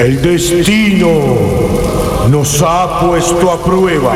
El 0.00 0.22
destino 0.22 1.10
nos 2.30 2.62
ha 2.62 3.00
puesto 3.00 3.52
a 3.52 3.62
prueba. 3.62 4.14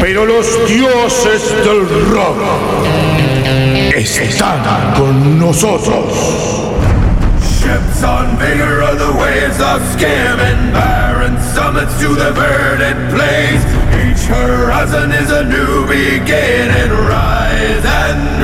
Pero 0.00 0.24
los 0.24 0.46
dioses 0.68 1.52
del 1.64 1.84
rock 2.12 2.36
están 3.92 4.94
con 4.96 5.40
nosotros. 5.40 6.14
Ships 7.58 8.04
on 8.04 8.38
vigor 8.38 8.82
of 8.82 9.00
the 9.00 9.12
waves 9.18 9.60
of 9.60 9.82
skim 9.94 10.38
and 10.38 10.72
barren 10.72 11.36
summits 11.54 11.98
to 11.98 12.14
the 12.14 12.30
verdant 12.34 13.10
plains. 13.12 13.64
Each 13.98 14.28
horizon 14.28 15.10
is 15.10 15.32
a 15.32 15.42
new 15.42 15.84
beginning. 15.88 16.92
Rise 17.08 17.84
and. 17.84 18.43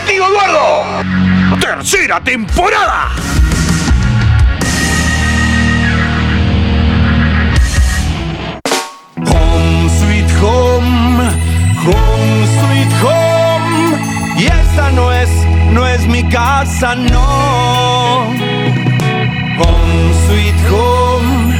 Eduardo. 0.25 1.59
Tercera 1.59 2.19
temporada. 2.21 3.09
Home 9.25 9.89
sweet 9.89 10.29
home, 10.41 11.21
home 11.85 12.47
sweet 12.59 12.91
home. 13.01 13.97
Y 14.37 14.45
esta 14.45 14.91
no 14.91 15.11
es, 15.11 15.29
no 15.71 15.87
es 15.87 16.07
mi 16.07 16.23
casa, 16.29 16.95
no. 16.95 18.27
Home 19.59 20.13
sweet 20.27 20.59
home, 20.69 21.53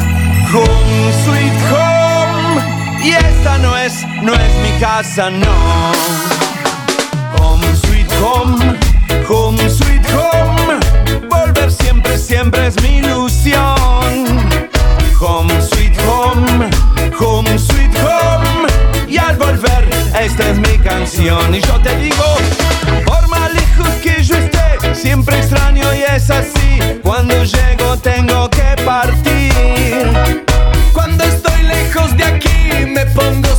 home 0.54 1.14
sweet 1.26 1.58
home. 1.72 2.62
Y 3.04 3.12
esta 3.12 3.58
no 3.58 3.76
es, 3.78 4.06
no 4.22 4.34
es 4.34 4.54
mi 4.64 4.80
casa, 4.80 5.30
no. 5.30 6.51
Home 8.22 8.78
home 9.28 9.70
sweet 9.70 10.06
home. 10.14 10.80
Volver 11.28 11.72
siempre, 11.72 12.18
siempre 12.18 12.68
es 12.68 12.82
mi 12.84 12.98
ilusión. 12.98 14.28
Home 15.20 15.62
sweet 15.62 15.98
home, 16.06 16.70
home 17.20 17.58
sweet 17.58 17.96
home. 17.98 18.68
Y 19.08 19.18
al 19.18 19.38
volver, 19.38 19.90
esta 20.20 20.50
es 20.50 20.58
mi 20.60 20.78
canción. 20.78 21.56
Y 21.56 21.62
yo 21.62 21.80
te 21.82 21.96
digo, 21.98 22.38
por 23.06 23.28
más 23.28 23.52
lejos 23.54 23.90
que 24.04 24.22
yo 24.24 24.36
esté, 24.36 24.94
siempre 24.94 25.40
extraño 25.40 25.94
y 25.94 26.04
es 26.04 26.30
así. 26.30 27.00
Cuando 27.02 27.44
llego 27.44 27.98
tengo 27.98 28.50
que 28.50 28.76
partir. 28.86 30.12
Cuando 30.94 31.24
estoy 31.24 31.64
lejos 31.64 32.16
de 32.18 32.24
aquí, 32.26 32.86
me 32.86 33.06
pongo 33.08 33.50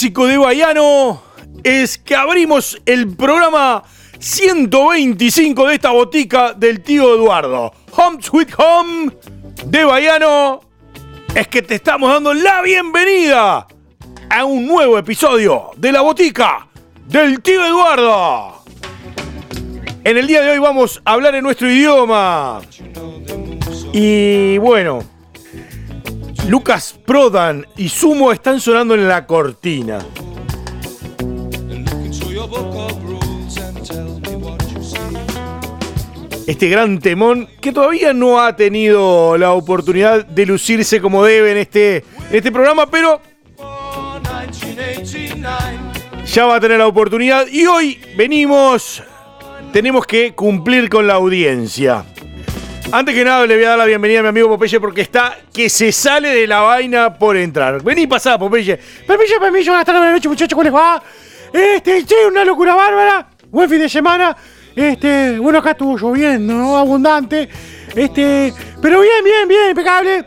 clásico 0.00 0.26
de 0.26 0.38
Baiano 0.38 1.20
es 1.62 1.98
que 1.98 2.16
abrimos 2.16 2.80
el 2.86 3.14
programa 3.14 3.82
125 4.18 5.66
de 5.66 5.74
esta 5.74 5.90
botica 5.90 6.54
del 6.54 6.80
tío 6.80 7.16
Eduardo. 7.16 7.70
Home 7.94 8.22
Sweet 8.22 8.48
Home 8.56 9.12
de 9.66 9.84
Baiano 9.84 10.60
es 11.34 11.48
que 11.48 11.60
te 11.60 11.74
estamos 11.74 12.10
dando 12.10 12.32
la 12.32 12.62
bienvenida 12.62 13.66
a 14.30 14.44
un 14.46 14.66
nuevo 14.66 14.96
episodio 14.96 15.72
de 15.76 15.92
la 15.92 16.00
botica 16.00 16.66
del 17.06 17.42
tío 17.42 17.62
Eduardo. 17.62 18.64
En 20.02 20.16
el 20.16 20.26
día 20.26 20.40
de 20.40 20.52
hoy 20.52 20.58
vamos 20.60 21.02
a 21.04 21.12
hablar 21.12 21.34
en 21.34 21.42
nuestro 21.42 21.70
idioma. 21.70 22.62
Y 23.92 24.56
bueno, 24.56 25.04
Lucas 26.48 26.98
Prodan 27.06 27.66
y 27.76 27.88
Sumo 27.88 28.32
están 28.32 28.60
sonando 28.60 28.94
en 28.94 29.06
la 29.06 29.26
cortina. 29.26 29.98
Este 36.46 36.68
gran 36.68 36.98
temón 36.98 37.48
que 37.60 37.72
todavía 37.72 38.12
no 38.12 38.40
ha 38.40 38.56
tenido 38.56 39.38
la 39.38 39.52
oportunidad 39.52 40.24
de 40.24 40.46
lucirse 40.46 41.00
como 41.00 41.24
debe 41.24 41.52
en 41.52 41.58
este, 41.58 41.96
en 41.96 42.36
este 42.36 42.50
programa, 42.50 42.86
pero 42.86 43.20
ya 46.26 46.46
va 46.46 46.56
a 46.56 46.60
tener 46.60 46.78
la 46.78 46.86
oportunidad 46.86 47.46
y 47.46 47.66
hoy 47.66 48.00
venimos, 48.16 49.02
tenemos 49.72 50.06
que 50.06 50.32
cumplir 50.32 50.88
con 50.88 51.06
la 51.06 51.14
audiencia. 51.14 52.04
Antes 52.92 53.14
que 53.14 53.24
nada 53.24 53.46
le 53.46 53.54
voy 53.54 53.64
a 53.64 53.68
dar 53.68 53.78
la 53.78 53.84
bienvenida 53.84 54.18
a 54.18 54.22
mi 54.22 54.28
amigo 54.30 54.48
Popeye 54.48 54.80
porque 54.80 55.02
está 55.02 55.38
que 55.52 55.68
se 55.68 55.92
sale 55.92 56.30
de 56.30 56.46
la 56.48 56.60
vaina 56.60 57.16
por 57.16 57.36
entrar. 57.36 57.80
Vení 57.84 58.08
pasá, 58.08 58.36
Popeye. 58.36 58.80
Permiso, 59.06 59.38
permiso, 59.38 59.70
buenas 59.70 59.86
tardes, 59.86 60.00
buenas 60.00 60.14
noches, 60.14 60.28
muchachos, 60.28 60.54
¿cómo 60.54 60.64
les 60.64 60.74
va? 60.74 61.00
Este, 61.52 62.04
che, 62.04 62.26
una 62.26 62.44
locura 62.44 62.74
bárbara. 62.74 63.28
Buen 63.48 63.70
fin 63.70 63.78
de 63.78 63.88
semana. 63.88 64.36
Este, 64.74 65.38
bueno, 65.38 65.60
acá 65.60 65.70
estuvo 65.70 65.96
lloviendo, 65.96 66.52
¿no? 66.52 66.76
Abundante. 66.76 67.48
Este, 67.94 68.52
pero 68.82 69.00
bien, 69.00 69.22
bien, 69.22 69.46
bien, 69.46 69.70
impecable. 69.70 70.24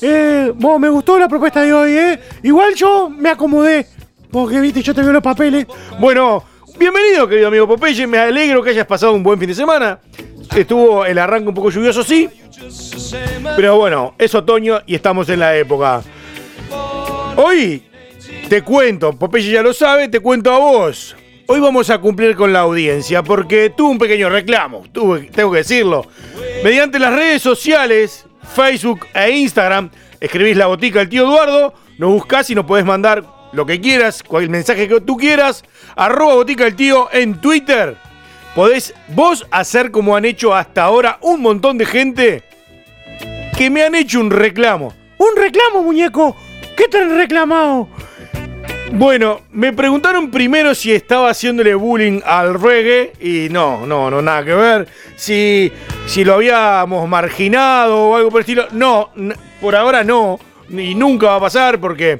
Eh, 0.00 0.52
bueno, 0.54 0.78
me 0.78 0.88
gustó 0.90 1.18
la 1.18 1.26
propuesta 1.26 1.62
de 1.62 1.72
hoy, 1.72 1.96
¿eh? 1.96 2.20
Igual 2.44 2.74
yo 2.76 3.10
me 3.10 3.30
acomodé. 3.30 3.88
Porque, 4.30 4.60
viste, 4.60 4.82
yo 4.82 4.94
te 4.94 5.02
veo 5.02 5.12
los 5.12 5.22
papeles. 5.22 5.66
Bueno, 5.98 6.44
bienvenido, 6.78 7.26
querido 7.26 7.48
amigo 7.48 7.66
Popeye. 7.66 8.06
Me 8.06 8.18
alegro 8.18 8.62
que 8.62 8.70
hayas 8.70 8.86
pasado 8.86 9.14
un 9.14 9.22
buen 9.24 9.36
fin 9.36 9.48
de 9.48 9.54
semana. 9.56 9.98
Estuvo 10.56 11.04
el 11.04 11.18
arranque 11.18 11.48
un 11.48 11.54
poco 11.54 11.70
lluvioso, 11.70 12.02
sí. 12.02 12.28
Pero 13.56 13.76
bueno, 13.76 14.14
es 14.18 14.34
otoño 14.34 14.80
y 14.86 14.94
estamos 14.94 15.28
en 15.28 15.40
la 15.40 15.56
época. 15.56 16.02
Hoy 17.36 17.82
te 18.48 18.62
cuento, 18.62 19.12
Popeye 19.12 19.50
ya 19.50 19.62
lo 19.62 19.72
sabe, 19.72 20.08
te 20.08 20.20
cuento 20.20 20.52
a 20.52 20.58
vos. 20.58 21.16
Hoy 21.46 21.60
vamos 21.60 21.90
a 21.90 21.98
cumplir 21.98 22.36
con 22.36 22.52
la 22.52 22.60
audiencia 22.60 23.22
porque 23.22 23.70
tuve 23.70 23.90
un 23.90 23.98
pequeño 23.98 24.30
reclamo, 24.30 24.84
tengo 24.92 25.50
que 25.50 25.58
decirlo. 25.58 26.06
Mediante 26.62 26.98
las 26.98 27.12
redes 27.14 27.42
sociales, 27.42 28.24
Facebook 28.54 29.06
e 29.12 29.30
Instagram, 29.30 29.90
escribís 30.20 30.56
la 30.56 30.66
botica 30.66 31.00
del 31.00 31.08
tío 31.08 31.24
Eduardo, 31.24 31.74
nos 31.98 32.10
buscás 32.10 32.48
y 32.48 32.54
nos 32.54 32.64
podés 32.64 32.84
mandar 32.84 33.24
lo 33.52 33.66
que 33.66 33.80
quieras, 33.80 34.22
cualquier 34.22 34.50
mensaje 34.50 34.88
que 34.88 35.00
tú 35.00 35.16
quieras, 35.16 35.64
arroba 35.96 36.34
botica 36.34 36.64
del 36.64 36.76
tío 36.76 37.08
en 37.12 37.40
Twitter. 37.40 37.96
Podés 38.54 38.94
vos 39.08 39.44
hacer 39.50 39.90
como 39.90 40.14
han 40.14 40.24
hecho 40.24 40.54
hasta 40.54 40.84
ahora 40.84 41.18
un 41.20 41.42
montón 41.42 41.76
de 41.76 41.86
gente 41.86 42.42
que 43.58 43.68
me 43.68 43.82
han 43.82 43.96
hecho 43.96 44.20
un 44.20 44.30
reclamo. 44.30 44.94
Un 45.18 45.36
reclamo, 45.36 45.82
muñeco. 45.82 46.36
¿Qué 46.76 46.84
te 46.88 46.98
han 46.98 47.16
reclamado? 47.16 47.88
Bueno, 48.92 49.40
me 49.50 49.72
preguntaron 49.72 50.30
primero 50.30 50.72
si 50.72 50.92
estaba 50.92 51.30
haciéndole 51.30 51.74
bullying 51.74 52.20
al 52.24 52.60
reggae 52.60 53.12
y 53.20 53.48
no, 53.50 53.86
no, 53.86 54.08
no, 54.08 54.22
nada 54.22 54.44
que 54.44 54.54
ver. 54.54 54.88
Si, 55.16 55.72
si 56.06 56.24
lo 56.24 56.34
habíamos 56.34 57.08
marginado 57.08 58.10
o 58.10 58.16
algo 58.16 58.30
por 58.30 58.40
el 58.40 58.42
estilo. 58.42 58.68
No, 58.70 59.10
por 59.60 59.74
ahora 59.74 60.04
no. 60.04 60.38
Y 60.70 60.94
nunca 60.94 61.26
va 61.26 61.36
a 61.36 61.40
pasar 61.40 61.80
porque 61.80 62.18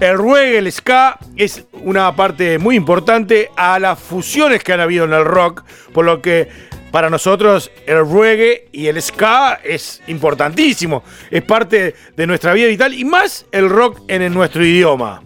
el 0.00 0.18
reggae, 0.18 0.58
el 0.58 0.72
ska, 0.72 1.18
es 1.36 1.64
una 1.72 2.14
parte 2.14 2.58
muy 2.58 2.76
importante 2.76 3.50
a 3.56 3.78
las 3.78 3.98
fusiones 3.98 4.62
que 4.62 4.72
han 4.72 4.80
habido 4.80 5.04
en 5.04 5.12
el 5.12 5.24
rock. 5.24 5.64
Por 5.92 6.04
lo 6.04 6.20
que 6.20 6.48
para 6.90 7.10
nosotros 7.10 7.70
el 7.86 8.08
reggae 8.08 8.68
y 8.70 8.86
el 8.86 9.00
ska 9.02 9.60
es 9.64 10.00
importantísimo. 10.06 11.02
Es 11.30 11.42
parte 11.42 11.94
de 12.16 12.26
nuestra 12.26 12.52
vida 12.52 12.68
vital 12.68 12.94
y 12.94 13.04
más 13.04 13.46
el 13.50 13.68
rock 13.68 14.02
en 14.08 14.32
nuestro 14.32 14.64
idioma. 14.64 15.22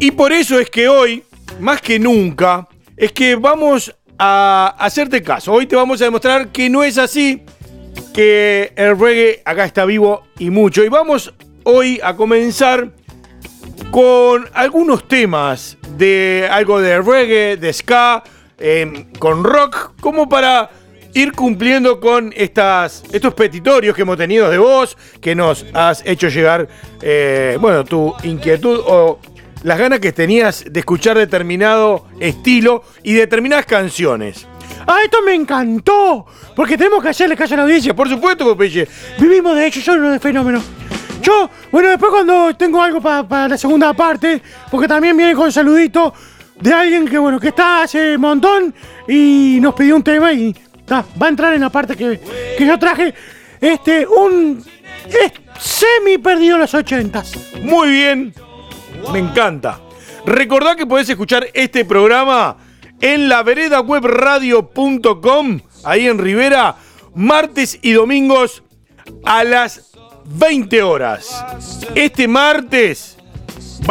Y 0.00 0.10
por 0.10 0.32
eso 0.32 0.58
es 0.58 0.70
que 0.70 0.86
hoy, 0.86 1.24
más 1.60 1.80
que 1.80 1.98
nunca, 1.98 2.68
es 2.96 3.12
que 3.12 3.36
vamos 3.36 3.94
a 4.18 4.74
hacerte 4.78 5.22
caso. 5.22 5.52
Hoy 5.52 5.66
te 5.66 5.76
vamos 5.76 6.00
a 6.02 6.04
demostrar 6.04 6.48
que 6.48 6.68
no 6.68 6.84
es 6.84 6.98
así, 6.98 7.42
que 8.12 8.72
el 8.76 8.98
reggae 8.98 9.42
acá 9.44 9.64
está 9.64 9.84
vivo 9.84 10.24
y 10.38 10.50
mucho. 10.50 10.84
Y 10.84 10.88
vamos 10.88 11.32
hoy 11.70 12.00
a 12.02 12.16
comenzar 12.16 12.92
con 13.90 14.48
algunos 14.54 15.06
temas 15.06 15.76
de 15.98 16.48
algo 16.50 16.80
de 16.80 16.98
reggae, 17.02 17.58
de 17.58 17.72
ska, 17.74 18.24
eh, 18.58 19.06
con 19.18 19.44
rock, 19.44 19.92
como 20.00 20.30
para 20.30 20.70
ir 21.12 21.32
cumpliendo 21.32 22.00
con 22.00 22.32
estas, 22.34 23.02
estos 23.12 23.34
petitorios 23.34 23.94
que 23.94 24.00
hemos 24.00 24.16
tenido 24.16 24.48
de 24.48 24.56
vos, 24.56 24.96
que 25.20 25.34
nos 25.34 25.66
has 25.74 26.02
hecho 26.06 26.28
llegar, 26.28 26.66
eh, 27.02 27.58
bueno, 27.60 27.84
tu 27.84 28.14
inquietud 28.22 28.80
o 28.86 29.18
las 29.62 29.78
ganas 29.78 30.00
que 30.00 30.12
tenías 30.12 30.64
de 30.70 30.80
escuchar 30.80 31.18
determinado 31.18 32.06
estilo 32.18 32.82
y 33.02 33.12
determinadas 33.12 33.66
canciones. 33.66 34.46
Ah, 34.86 35.00
esto 35.04 35.18
me 35.20 35.34
encantó. 35.34 36.24
Porque 36.56 36.78
tenemos 36.78 37.02
que 37.02 37.10
hacerle 37.10 37.36
caso 37.36 37.52
a 37.52 37.58
la 37.58 37.62
audiencia. 37.64 37.94
Por 37.94 38.08
supuesto, 38.08 38.46
Popeye. 38.46 38.88
Vivimos 39.18 39.54
de 39.54 39.66
hecho, 39.66 39.80
yo 39.80 39.96
no 39.96 40.10
de 40.10 40.18
fenómeno. 40.18 40.62
Yo, 41.22 41.50
bueno, 41.72 41.90
después 41.90 42.10
cuando 42.10 42.54
tengo 42.56 42.82
algo 42.82 43.00
para 43.00 43.48
la 43.48 43.58
segunda 43.58 43.92
parte, 43.94 44.42
porque 44.70 44.88
también 44.88 45.16
viene 45.16 45.34
con 45.34 45.50
saludito 45.50 46.12
de 46.60 46.72
alguien 46.72 47.06
que, 47.06 47.18
bueno, 47.18 47.38
que 47.38 47.48
está 47.48 47.82
hace 47.82 48.16
un 48.16 48.20
montón 48.20 48.74
y 49.06 49.58
nos 49.60 49.74
pidió 49.74 49.96
un 49.96 50.02
tema 50.02 50.32
y 50.32 50.54
va 50.90 51.04
a 51.20 51.28
entrar 51.28 51.54
en 51.54 51.60
la 51.60 51.70
parte 51.70 51.96
que, 51.96 52.20
que 52.56 52.66
yo 52.66 52.78
traje. 52.78 53.14
Este, 53.60 54.06
un 54.06 54.64
semi 55.58 56.18
perdido 56.18 56.54
en 56.56 56.62
los 56.62 56.74
ochentas. 56.74 57.32
Muy 57.62 57.90
bien. 57.90 58.34
Me 59.12 59.18
encanta. 59.18 59.80
Recordá 60.26 60.74
que 60.76 60.86
podés 60.86 61.08
escuchar 61.08 61.46
este 61.54 61.84
programa 61.84 62.56
en 63.00 63.28
la 63.28 63.42
veredawebradio.com, 63.42 65.60
ahí 65.84 66.08
en 66.08 66.18
Rivera, 66.18 66.76
martes 67.14 67.78
y 67.82 67.92
domingos 67.92 68.62
a 69.24 69.44
las 69.44 69.92
20 70.30 70.82
horas. 70.82 71.44
Este 71.94 72.28
martes 72.28 73.16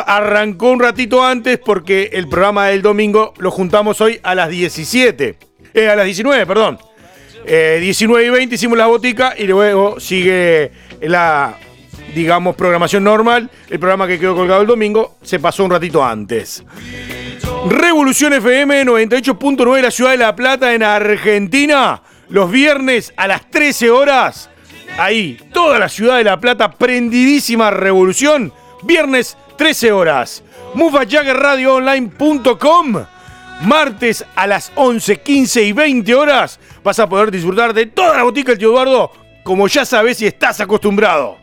arrancó 0.06 0.72
un 0.72 0.80
ratito 0.80 1.24
antes 1.24 1.57
porque 1.57 2.12
el 2.13 2.28
programa 2.28 2.68
del 2.68 2.81
domingo 2.81 3.34
lo 3.38 3.50
juntamos 3.51 4.00
hoy 4.01 4.20
a 4.24 4.36
las 4.36 4.50
17. 4.50 5.38
Eh, 5.74 5.89
a 5.89 5.96
las 5.96 6.06
19, 6.06 6.46
perdón. 6.46 6.77
Eh, 7.46 7.79
19 7.82 8.25
y 8.25 8.29
20 8.29 8.56
hicimos 8.56 8.77
la 8.77 8.88
botica 8.88 9.34
y 9.38 9.46
luego 9.46 10.00
sigue 10.00 10.72
la, 11.01 11.58
digamos, 12.13 12.56
programación 12.56 13.03
normal. 13.03 13.50
El 13.70 13.79
programa 13.79 14.08
que 14.08 14.20
quedó 14.20 14.36
colgado 14.36 14.62
el 14.62 14.67
domingo 14.67 15.17
se 15.24 15.39
pasó 15.39 15.63
un 15.63 15.72
ratito 15.72 16.03
antes. 16.03 16.63
Revolución 17.67 18.34
FM 18.34 18.86
98.9 18.86 19.75
de 19.75 19.82
la 19.82 19.91
ciudad 19.91 20.12
de 20.12 20.17
La 20.17 20.36
Plata 20.36 20.74
en 20.74 20.84
Argentina. 20.84 22.01
Los 22.29 22.51
viernes 22.51 23.13
a 23.17 23.27
las 23.27 23.50
13 23.50 23.89
horas. 23.89 24.50
Ahí, 24.98 25.38
toda 25.54 25.77
la 25.77 25.89
ciudad 25.89 26.18
de 26.18 26.24
La 26.24 26.39
Plata 26.39 26.72
prendidísima 26.72 27.70
revolución. 27.70 28.51
Viernes 28.84 29.38
13 29.58 29.92
horas. 29.92 30.42
MufaJaggerRadioOnline.com 30.74 33.06
Martes 33.62 34.25
a 34.36 34.48
las 34.48 34.72
11, 34.75 35.22
15 35.22 35.63
y 35.63 35.72
20 35.72 36.13
horas 36.13 36.60
vas 36.84 37.00
a 37.00 37.10
poder 37.10 37.32
disfrutar 37.32 37.74
de 37.74 37.88
toda 37.88 38.18
la 38.18 38.24
botica 38.24 38.51
del 38.51 38.60
tío 38.60 38.70
Eduardo 38.70 39.12
como 39.44 39.68
ya 39.68 39.84
sabes 39.86 40.22
y 40.22 40.27
estás 40.27 40.60
acostumbrado. 40.60 41.38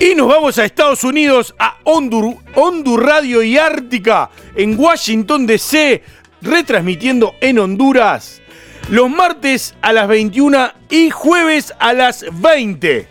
Y 0.00 0.14
nos 0.14 0.28
vamos 0.28 0.58
a 0.58 0.64
Estados 0.64 1.04
Unidos, 1.04 1.54
a 1.58 1.76
Hondur, 1.84 2.36
Hondur 2.54 3.04
Radio 3.04 3.42
y 3.42 3.58
Ártica, 3.58 4.30
en 4.54 4.78
Washington 4.78 5.46
DC, 5.46 6.02
retransmitiendo 6.40 7.34
en 7.40 7.58
Honduras, 7.58 8.40
los 8.90 9.10
martes 9.10 9.74
a 9.82 9.92
las 9.92 10.08
21 10.08 10.72
y 10.88 11.10
jueves 11.10 11.74
a 11.78 11.92
las 11.92 12.24
20. 12.32 13.08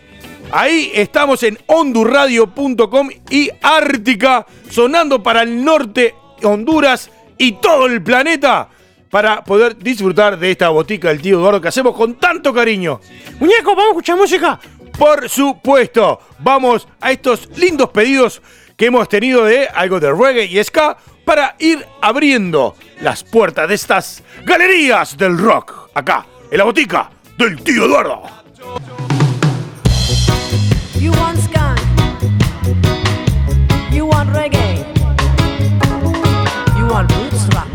Ahí 0.50 0.90
estamos 0.94 1.42
en 1.42 1.58
hondurradio.com 1.66 3.10
y 3.30 3.50
Ártica, 3.62 4.46
sonando 4.70 5.22
para 5.22 5.42
el 5.42 5.64
norte, 5.64 6.14
Honduras 6.42 7.10
y 7.36 7.52
todo 7.52 7.86
el 7.86 8.02
planeta, 8.02 8.68
para 9.10 9.44
poder 9.44 9.76
disfrutar 9.76 10.38
de 10.38 10.50
esta 10.50 10.70
botica 10.70 11.08
del 11.08 11.22
tío 11.22 11.38
Eduardo 11.38 11.60
que 11.60 11.68
hacemos 11.68 11.94
con 11.94 12.14
tanto 12.14 12.52
cariño. 12.52 13.00
Muñeco, 13.38 13.70
vamos 13.70 13.84
a 13.84 13.90
escuchar 13.90 14.16
música. 14.16 14.60
Por 14.98 15.28
supuesto, 15.28 16.18
vamos 16.40 16.88
a 17.00 17.12
estos 17.12 17.48
lindos 17.56 17.90
pedidos 17.90 18.42
que 18.76 18.86
hemos 18.86 19.08
tenido 19.08 19.44
de 19.44 19.68
algo 19.68 20.00
de 20.00 20.12
reggae 20.12 20.46
y 20.46 20.62
ska 20.64 20.96
para 21.28 21.56
ir 21.58 21.84
abriendo 22.00 22.74
las 23.02 23.22
puertas 23.22 23.68
de 23.68 23.74
estas 23.74 24.22
galerías 24.46 25.14
del 25.14 25.36
rock 25.36 25.90
acá, 25.92 26.24
en 26.50 26.56
la 26.56 26.64
botica 26.64 27.10
del 27.36 27.62
tío 27.62 27.84
Eduardo. 27.84 28.22
You 30.98 31.12
want 31.12 31.38
skunk. 31.38 31.78
You 33.92 34.06
want 34.06 34.30
reggae. 34.32 34.86
You 36.78 36.86
want 36.86 37.12
roots 37.12 37.46
rock. 37.54 37.68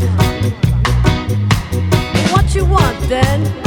What 2.32 2.52
you 2.56 2.64
want 2.64 3.08
then? 3.08 3.63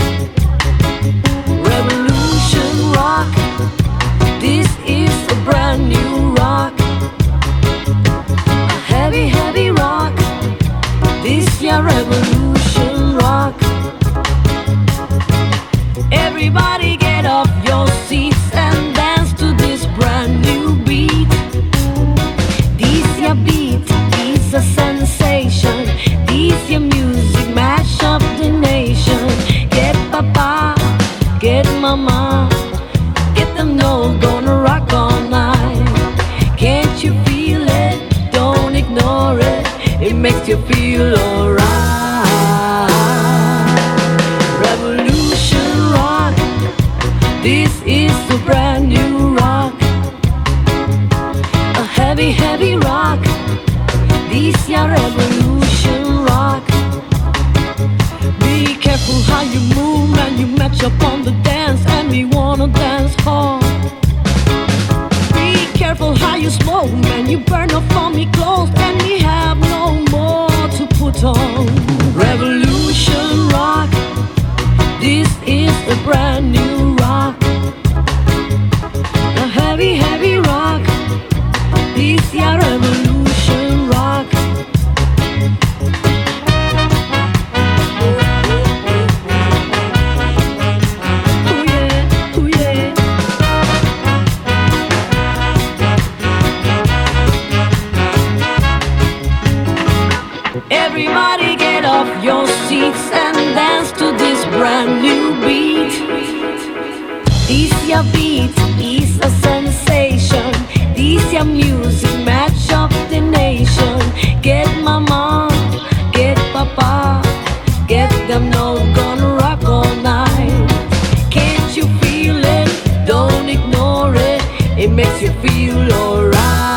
Feel 125.68 125.92
alright. 125.94 126.77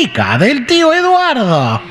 chica 0.00 0.38
del 0.38 0.64
tío 0.64 0.94
Eduardo. 0.94 1.89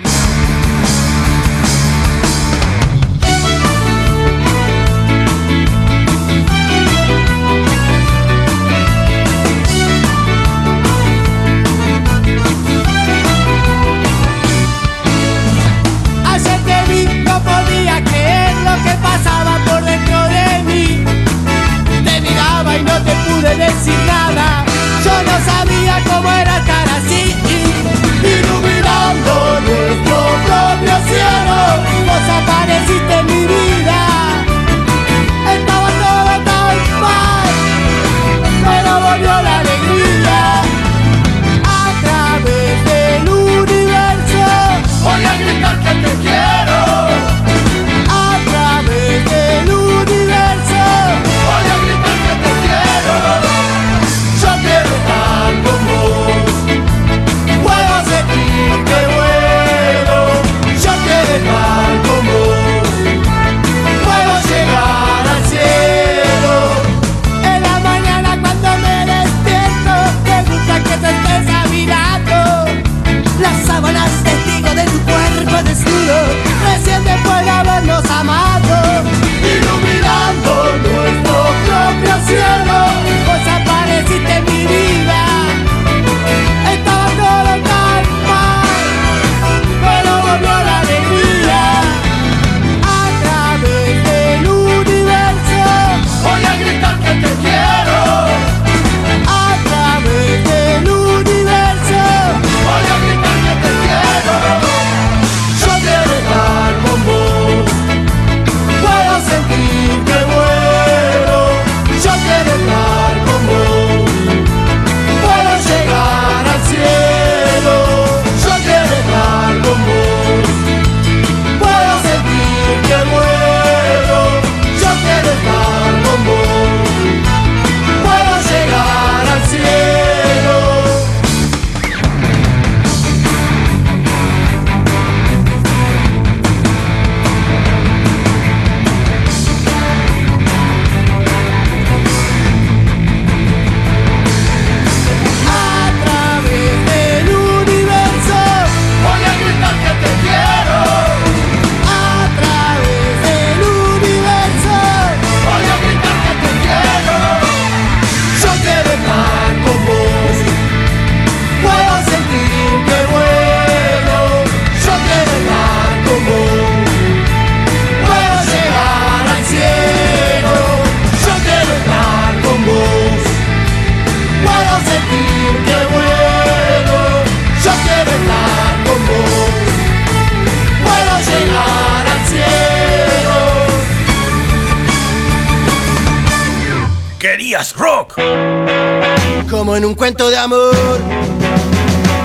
En 189.79 189.85
un 189.85 189.95
cuento 189.95 190.29
de 190.29 190.37
amor, 190.37 190.75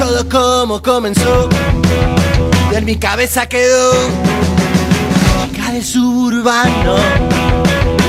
todo 0.00 0.28
como 0.28 0.82
comenzó. 0.82 1.48
Y 2.72 2.74
en 2.74 2.84
mi 2.84 2.96
cabeza 2.96 3.46
quedó 3.46 3.92
chica 5.40 5.70
del 5.70 5.84
suburbano. 5.84 6.96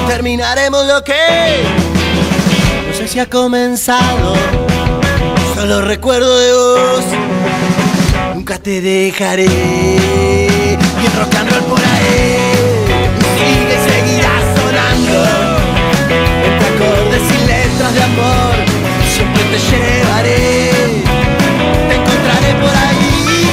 Terminaremos 0.07 0.87
lo 0.87 1.03
que 1.03 1.63
no 2.87 2.93
sé 2.97 3.07
si 3.07 3.19
ha 3.19 3.29
comenzado. 3.29 4.33
Solo 5.53 5.81
recuerdo 5.81 6.39
de 6.39 6.51
vos, 6.51 7.05
nunca 8.33 8.57
te 8.57 8.81
dejaré. 8.81 9.45
Y 9.45 11.05
el 11.05 11.13
rock 11.19 11.35
and 11.35 11.51
roll 11.51 11.63
por 11.65 11.79
ahí 11.79 12.35
sigue 13.37 13.77
seguirá 13.89 14.33
sonando. 14.55 15.23
Entre 16.47 16.67
acordes 16.67 17.21
y 17.29 17.45
letras 17.45 17.93
de 17.93 18.01
amor, 18.01 18.54
te 19.55 19.61
llevaré. 19.61 20.71
Te 21.87 21.95
encontraré 21.95 22.51
por 22.59 22.75
ahí, 22.85 23.49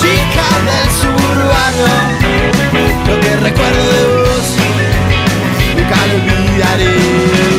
chica 0.00 0.48
del 0.68 0.88
suburbano. 1.00 1.86
Lo 3.08 3.20
que 3.20 3.36
recuerdo 3.36 3.84
de 3.92 4.04
vos, 4.22 4.46
nunca 5.76 5.98
lo 6.06 6.14
olvidaré. 6.22 7.55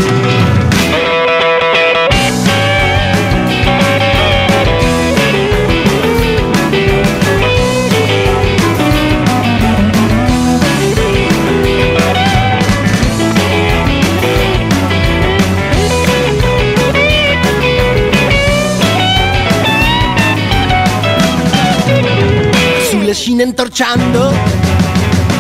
Entorchando, 23.39 24.33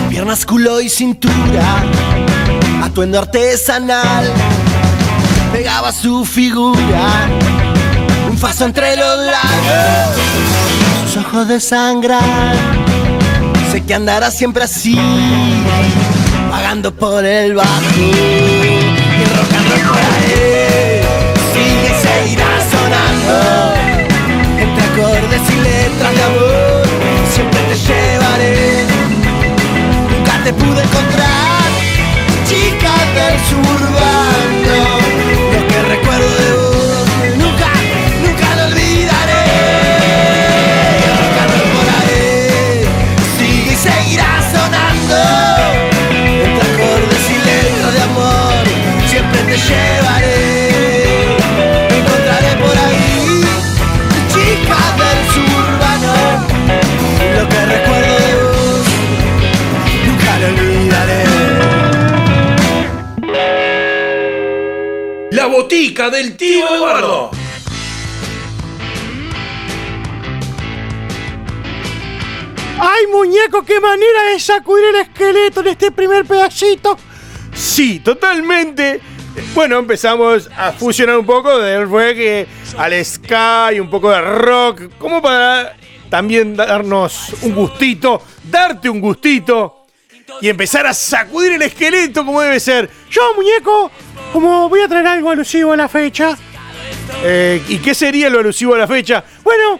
piernas, 0.09 0.45
culo 0.45 0.79
y 0.79 0.87
cintura, 0.87 1.83
atuendo 2.83 3.17
artesanal, 3.17 4.31
pegaba 5.51 5.91
su 5.91 6.23
figura, 6.23 7.27
un 8.29 8.37
faso 8.37 8.65
entre 8.65 8.95
los 8.95 9.17
labios, 9.17 10.15
sus 11.05 11.25
ojos 11.25 11.47
de 11.47 11.59
sangrar, 11.59 12.55
sé 13.71 13.83
que 13.83 13.95
andará 13.95 14.29
siempre 14.29 14.63
así, 14.63 14.95
pagando 16.51 16.93
por 16.93 17.25
el 17.25 17.55
bajo, 17.55 17.71
Nunca 30.09 30.33
te 30.43 30.53
pude 30.53 30.81
encontrar, 30.83 31.69
chica 32.45 32.93
del 33.15 33.37
suburbano. 33.49 34.77
Lo 35.53 35.61
que 35.67 35.77
recuerdo 35.95 36.29
de 36.35 36.49
vos, 36.53 36.66
botica 65.57 66.11
del 66.11 66.37
tío 66.37 66.71
Eduardo. 66.75 67.31
¡Ay, 72.79 73.07
muñeco, 73.11 73.63
qué 73.63 73.79
manera 73.79 74.23
de 74.31 74.39
sacudir 74.39 74.85
el 74.85 74.95
esqueleto 74.97 75.61
en 75.61 75.67
este 75.69 75.89
primer 75.89 76.25
pedacito! 76.25 76.95
Sí, 77.55 77.99
totalmente. 78.01 79.01
Bueno, 79.55 79.79
empezamos 79.79 80.47
a 80.55 80.73
fusionar 80.73 81.17
un 81.17 81.25
poco 81.25 81.57
del 81.57 81.89
reggae 81.89 82.45
al 82.77 83.03
ska 83.03 83.71
y 83.73 83.79
un 83.79 83.89
poco 83.89 84.11
de 84.11 84.21
rock, 84.21 84.81
como 84.99 85.23
para 85.23 85.75
también 86.11 86.55
darnos 86.55 87.33
un 87.41 87.55
gustito, 87.55 88.21
darte 88.43 88.91
un 88.91 89.01
gustito 89.01 89.87
y 90.41 90.49
empezar 90.49 90.85
a 90.85 90.93
sacudir 90.93 91.53
el 91.53 91.61
esqueleto 91.63 92.25
como 92.25 92.41
debe 92.41 92.59
ser. 92.59 92.89
Yo, 93.09 93.33
muñeco, 93.35 93.91
como 94.37 94.69
voy 94.69 94.81
a 94.81 94.87
traer 94.87 95.07
algo 95.07 95.31
alusivo 95.31 95.73
a 95.73 95.75
la 95.75 95.89
fecha. 95.89 96.37
Eh, 97.23 97.59
¿Y 97.69 97.79
qué 97.79 97.95
sería 97.95 98.29
lo 98.29 98.37
alusivo 98.37 98.75
a 98.75 98.77
la 98.77 98.85
fecha? 98.85 99.23
Bueno, 99.43 99.79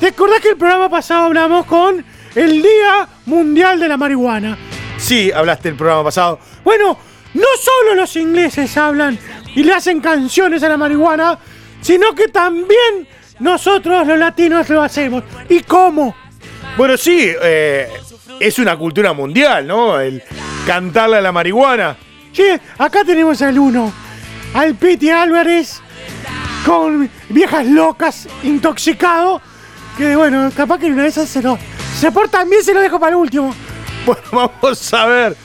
¿te 0.00 0.06
acordás 0.06 0.40
que 0.40 0.48
el 0.48 0.56
programa 0.56 0.88
pasado 0.88 1.26
hablamos 1.26 1.66
con 1.66 2.02
el 2.34 2.62
Día 2.62 3.06
Mundial 3.26 3.78
de 3.78 3.86
la 3.86 3.98
Marihuana? 3.98 4.56
Sí, 4.96 5.30
hablaste 5.30 5.68
el 5.68 5.74
programa 5.74 6.04
pasado. 6.04 6.40
Bueno, 6.64 6.96
no 7.34 7.46
solo 7.60 7.94
los 7.96 8.16
ingleses 8.16 8.74
hablan 8.78 9.18
y 9.54 9.62
le 9.62 9.74
hacen 9.74 10.00
canciones 10.00 10.62
a 10.62 10.70
la 10.70 10.78
marihuana, 10.78 11.38
sino 11.82 12.14
que 12.14 12.28
también 12.28 13.06
nosotros 13.40 14.06
los 14.06 14.18
latinos 14.18 14.70
lo 14.70 14.80
hacemos. 14.80 15.22
¿Y 15.50 15.60
cómo? 15.60 16.16
Bueno, 16.78 16.96
sí, 16.96 17.30
eh, 17.42 17.90
es 18.40 18.58
una 18.58 18.74
cultura 18.78 19.12
mundial, 19.12 19.66
¿no? 19.66 20.00
El 20.00 20.22
cantarle 20.66 21.18
a 21.18 21.20
la 21.20 21.30
marihuana. 21.30 22.07
Sí, 22.38 22.44
acá 22.78 23.02
tenemos 23.02 23.42
al 23.42 23.58
uno, 23.58 23.92
al 24.54 24.76
Piti 24.76 25.10
Álvarez, 25.10 25.80
con 26.64 27.10
viejas 27.30 27.66
locas, 27.66 28.28
intoxicado, 28.44 29.42
que 29.96 30.14
bueno, 30.14 30.48
capaz 30.56 30.78
que 30.78 30.86
una 30.86 31.02
de 31.02 31.08
esas 31.08 31.28
se 31.28 31.42
lo... 31.42 31.58
Se 31.98 32.12
portan 32.12 32.48
bien, 32.48 32.62
se 32.62 32.72
lo 32.72 32.80
dejo 32.80 33.00
para 33.00 33.10
el 33.10 33.16
último. 33.16 33.52
Bueno, 34.06 34.22
vamos 34.62 34.94
a 34.94 35.06
ver. 35.06 35.36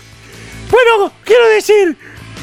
Bueno, 0.69 1.11
quiero 1.23 1.47
decir 1.49 1.97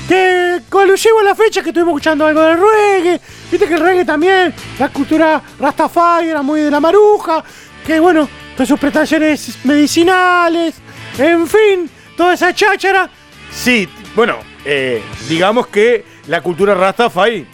que 0.09 0.63
con 0.69 0.91
a 0.91 1.23
la 1.23 1.35
fecha 1.37 1.63
que 1.63 1.69
estuvimos 1.69 1.93
escuchando 1.93 2.27
algo 2.27 2.41
del 2.41 2.59
reggae, 2.59 3.21
viste 3.53 3.69
que 3.69 3.75
el 3.75 3.81
reggae 3.81 4.05
también, 4.05 4.53
la 4.81 4.89
cultura 4.89 5.41
Rastafari 5.61 6.31
era 6.31 6.43
muy 6.43 6.63
de 6.63 6.73
la 6.73 6.81
maruja, 6.81 7.45
que 7.87 8.01
bueno, 8.01 8.29
todas 8.57 8.69
sus 8.69 8.81
prestaciones 8.81 9.59
medicinales, 9.63 10.75
en 11.19 11.47
fin, 11.47 11.89
toda 12.17 12.35
esa 12.35 12.53
cháchara. 12.53 13.09
Sí, 13.53 13.89
bueno, 14.15 14.37
eh, 14.65 15.03
digamos 15.29 15.67
que 15.69 16.05
la 16.27 16.41
cultura 16.41 16.75
Rastafari 16.75 17.47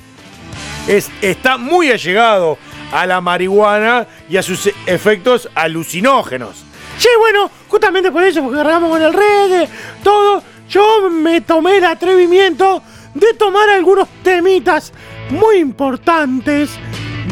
es, 0.88 1.11
está 1.21 1.57
muy 1.57 1.90
allegado 1.90 2.59
a 2.92 3.07
la 3.07 3.21
marihuana 3.21 4.07
y 4.29 4.37
a 4.37 4.42
sus 4.42 4.71
efectos 4.87 5.49
alucinógenos. 5.55 6.64
Sí, 6.99 7.09
bueno, 7.19 7.51
justamente 7.69 8.11
por 8.11 8.23
eso, 8.23 8.42
porque 8.42 8.61
agarramos 8.61 8.90
con 8.90 9.03
el 9.03 9.12
reggae, 9.12 9.69
todo, 10.03 10.42
yo 10.69 11.11
me 11.11 11.40
tomé 11.42 11.77
el 11.77 11.85
atrevimiento 11.85 12.83
de 13.14 13.35
tomar 13.35 13.69
algunos 13.69 14.09
temitas 14.23 14.92
muy 15.31 15.57
importantes 15.57 16.71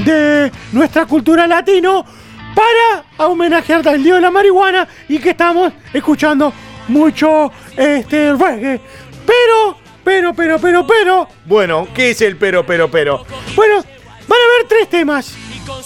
de 0.05 0.51
nuestra 0.73 1.07
cultura 1.07 1.47
latino 1.47 2.05
para 2.55 3.29
homenajear 3.29 3.87
al 3.89 4.03
Día 4.03 4.17
de 4.17 4.21
la 4.21 4.31
Marihuana 4.31 4.87
y 5.09 5.19
que 5.19 5.31
estamos 5.31 5.73
escuchando 5.93 6.53
mucho 6.89 7.51
este 7.77 8.35
reggae. 8.35 8.81
Pero, 9.27 9.79
pero, 10.05 10.35
pero, 10.35 10.59
pero, 10.59 10.87
pero, 10.87 11.29
Bueno, 11.47 11.89
¿qué 11.95 12.11
es 12.11 12.21
el 12.23 12.37
pero, 12.37 12.65
pero, 12.67 12.91
pero? 12.91 13.25
bueno, 13.55 13.77
van 13.77 14.39
a 14.39 14.55
haber 14.55 14.69
tres 14.69 14.89
temas. 14.91 15.35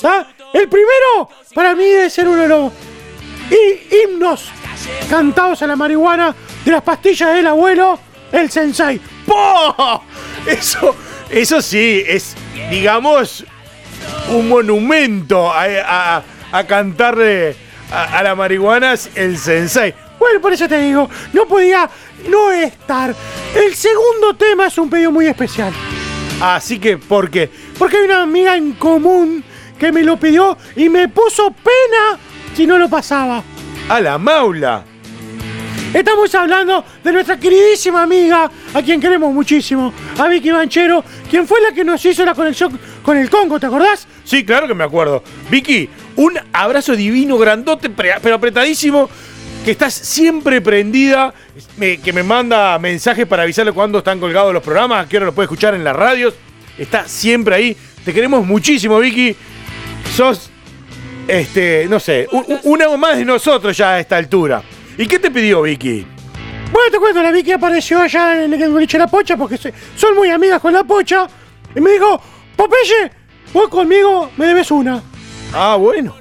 ¿tá? 0.00 0.26
El 0.54 0.68
primero, 0.68 1.28
para 1.54 1.74
mí, 1.74 1.84
debe 1.84 2.10
ser 2.10 2.26
uno 2.28 2.42
de 2.42 2.48
los 2.48 2.72
hi- 3.50 3.96
himnos 4.04 4.50
cantados 5.10 5.62
a 5.62 5.66
la 5.66 5.76
marihuana 5.76 6.34
de 6.64 6.72
las 6.72 6.82
pastillas 6.82 7.34
del 7.34 7.46
abuelo, 7.46 7.98
el 8.32 8.50
sensei. 8.50 9.00
¡Po! 9.26 10.02
Eso, 10.46 10.96
eso 11.30 11.60
sí, 11.62 12.02
es, 12.06 12.34
digamos, 12.70 13.44
un 14.30 14.48
monumento 14.48 15.52
a, 15.52 15.64
a- 16.16 16.22
a 16.50 16.66
cantarle 16.66 17.54
a, 17.92 18.18
a 18.18 18.22
la 18.22 18.34
marihuana 18.34 18.94
el 19.14 19.36
sensei. 19.38 19.94
Bueno, 20.18 20.40
por 20.40 20.52
eso 20.52 20.68
te 20.68 20.80
digo, 20.80 21.08
no 21.32 21.46
podía 21.46 21.88
no 22.28 22.50
estar. 22.50 23.14
El 23.54 23.74
segundo 23.74 24.34
tema 24.34 24.66
es 24.66 24.78
un 24.78 24.90
pedido 24.90 25.12
muy 25.12 25.26
especial. 25.26 25.72
Así 26.40 26.78
que, 26.78 26.98
¿por 26.98 27.30
qué? 27.30 27.50
Porque 27.78 27.98
hay 27.98 28.04
una 28.04 28.22
amiga 28.22 28.56
en 28.56 28.72
común 28.72 29.44
que 29.78 29.92
me 29.92 30.02
lo 30.02 30.18
pidió 30.18 30.56
y 30.76 30.88
me 30.88 31.08
puso 31.08 31.50
pena 31.50 32.18
si 32.54 32.66
no 32.66 32.78
lo 32.78 32.88
pasaba. 32.88 33.42
A 33.88 34.00
la 34.00 34.18
maula. 34.18 34.84
Estamos 35.94 36.34
hablando 36.34 36.84
de 37.02 37.12
nuestra 37.12 37.38
queridísima 37.38 38.02
amiga, 38.02 38.50
a 38.74 38.82
quien 38.82 39.00
queremos 39.00 39.32
muchísimo, 39.32 39.92
a 40.18 40.28
Vicky 40.28 40.50
Banchero, 40.50 41.02
quien 41.30 41.46
fue 41.46 41.62
la 41.62 41.72
que 41.72 41.82
nos 41.82 42.04
hizo 42.04 42.26
la 42.26 42.34
conexión 42.34 42.78
con 43.02 43.16
el 43.16 43.30
Congo, 43.30 43.58
¿te 43.58 43.66
acordás? 43.66 44.06
Sí, 44.22 44.44
claro 44.44 44.68
que 44.68 44.74
me 44.74 44.84
acuerdo. 44.84 45.22
Vicky, 45.48 45.88
un 46.16 46.38
abrazo 46.52 46.94
divino, 46.94 47.38
grandote, 47.38 47.88
pero 47.88 48.34
apretadísimo, 48.34 49.08
que 49.64 49.72
estás 49.72 49.92
siempre 49.94 50.60
prendida, 50.60 51.34
me- 51.76 51.98
que 51.98 52.12
me 52.12 52.22
manda 52.22 52.78
mensajes 52.78 53.26
para 53.26 53.42
avisarle 53.42 53.72
cuándo 53.72 53.98
están 53.98 54.18
colgados 54.18 54.52
los 54.54 54.62
programas, 54.62 55.06
que 55.06 55.16
ahora 55.16 55.26
lo 55.26 55.32
puede 55.34 55.44
escuchar 55.44 55.74
en 55.74 55.84
las 55.84 55.94
radios. 55.94 56.34
Está 56.78 57.06
siempre 57.06 57.54
ahí. 57.54 57.76
Te 58.04 58.14
queremos 58.14 58.46
muchísimo, 58.46 58.98
Vicky. 58.98 59.36
Sos, 60.16 60.48
este, 61.26 61.86
no 61.90 62.00
sé, 62.00 62.26
u- 62.32 62.38
u- 62.38 62.60
una 62.72 62.96
más 62.96 63.18
de 63.18 63.24
nosotros 63.24 63.76
ya 63.76 63.94
a 63.94 64.00
esta 64.00 64.16
altura. 64.16 64.62
¿Y 64.96 65.06
qué 65.06 65.18
te 65.18 65.30
pidió, 65.30 65.62
Vicky? 65.62 66.06
Bueno, 66.72 66.90
te 66.90 66.98
cuento, 66.98 67.22
la 67.22 67.30
Vicky 67.30 67.52
apareció 67.52 68.00
allá 68.00 68.44
en 68.44 68.52
el 68.54 68.70
boliche 68.70 68.96
La 68.98 69.06
Pocha 69.06 69.36
porque 69.36 69.56
se- 69.58 69.72
son 69.96 70.14
muy 70.14 70.30
amigas 70.30 70.60
con 70.60 70.72
La 70.72 70.84
Pocha. 70.84 71.26
Y 71.74 71.80
me 71.80 71.92
dijo, 71.92 72.20
Popeye, 72.56 73.10
vos 73.52 73.68
conmigo 73.68 74.30
me 74.36 74.46
debes 74.46 74.70
una. 74.70 75.02
Ah, 75.52 75.76
bueno. 75.76 76.14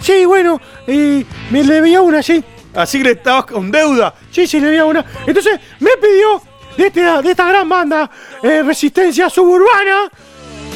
Sí, 0.00 0.24
bueno, 0.24 0.60
y 0.86 1.24
me 1.50 1.64
le 1.64 1.74
debía 1.74 2.00
una, 2.02 2.22
sí. 2.22 2.42
Así 2.78 3.02
que 3.02 3.10
estabas 3.10 3.46
con 3.46 3.70
deuda. 3.70 4.14
Sí, 4.30 4.46
sí, 4.46 4.60
le 4.60 4.66
debía 4.66 4.84
una. 4.84 5.04
Entonces 5.26 5.58
me 5.80 5.90
pidió 6.00 6.40
de, 6.76 6.86
este- 6.86 7.00
de 7.22 7.30
esta 7.30 7.48
gran 7.48 7.68
banda, 7.68 8.08
eh, 8.42 8.62
Resistencia 8.64 9.28
Suburbana, 9.28 10.10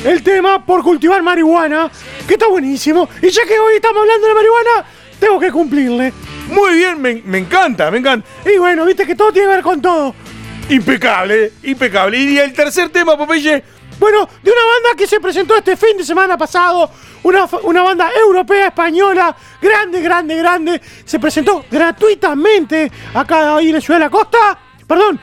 el 0.04 0.20
tema 0.22 0.64
por 0.66 0.82
cultivar 0.82 1.22
marihuana, 1.22 1.88
que 2.26 2.34
está 2.34 2.48
buenísimo. 2.48 3.08
Y 3.22 3.28
ya 3.30 3.44
que 3.46 3.56
hoy 3.58 3.74
estamos 3.76 4.00
hablando 4.02 4.26
de 4.26 4.34
marihuana, 4.34 4.84
tengo 5.20 5.38
que 5.38 5.52
cumplirle. 5.52 6.12
Muy 6.48 6.74
bien, 6.74 7.00
me, 7.00 7.22
me 7.24 7.38
encanta, 7.38 7.88
me 7.90 7.98
encanta. 7.98 8.26
Y 8.52 8.58
bueno, 8.58 8.84
viste 8.84 9.06
que 9.06 9.14
todo 9.14 9.32
tiene 9.32 9.46
que 9.48 9.54
ver 9.54 9.62
con 9.62 9.80
todo. 9.80 10.12
Impecable, 10.68 11.52
impecable. 11.62 12.18
Y 12.18 12.38
el 12.38 12.52
tercer 12.52 12.88
tema, 12.88 13.16
Popeye. 13.16 13.62
Bueno, 13.98 14.28
de 14.42 14.50
una 14.50 14.60
banda 14.60 14.96
que 14.96 15.06
se 15.06 15.20
presentó 15.20 15.56
este 15.56 15.76
fin 15.76 15.96
de 15.96 16.04
semana 16.04 16.36
pasado, 16.36 16.90
una, 17.22 17.48
una 17.62 17.82
banda 17.82 18.10
europea, 18.12 18.68
española, 18.68 19.34
grande, 19.60 20.00
grande, 20.00 20.36
grande, 20.36 20.80
se 21.04 21.18
presentó 21.18 21.64
gratuitamente 21.70 22.90
acá 23.14 23.56
ahí 23.56 23.68
en 23.68 23.74
la 23.74 23.80
ciudad 23.80 24.00
de 24.00 24.04
la 24.06 24.10
costa, 24.10 24.58
perdón, 24.86 25.20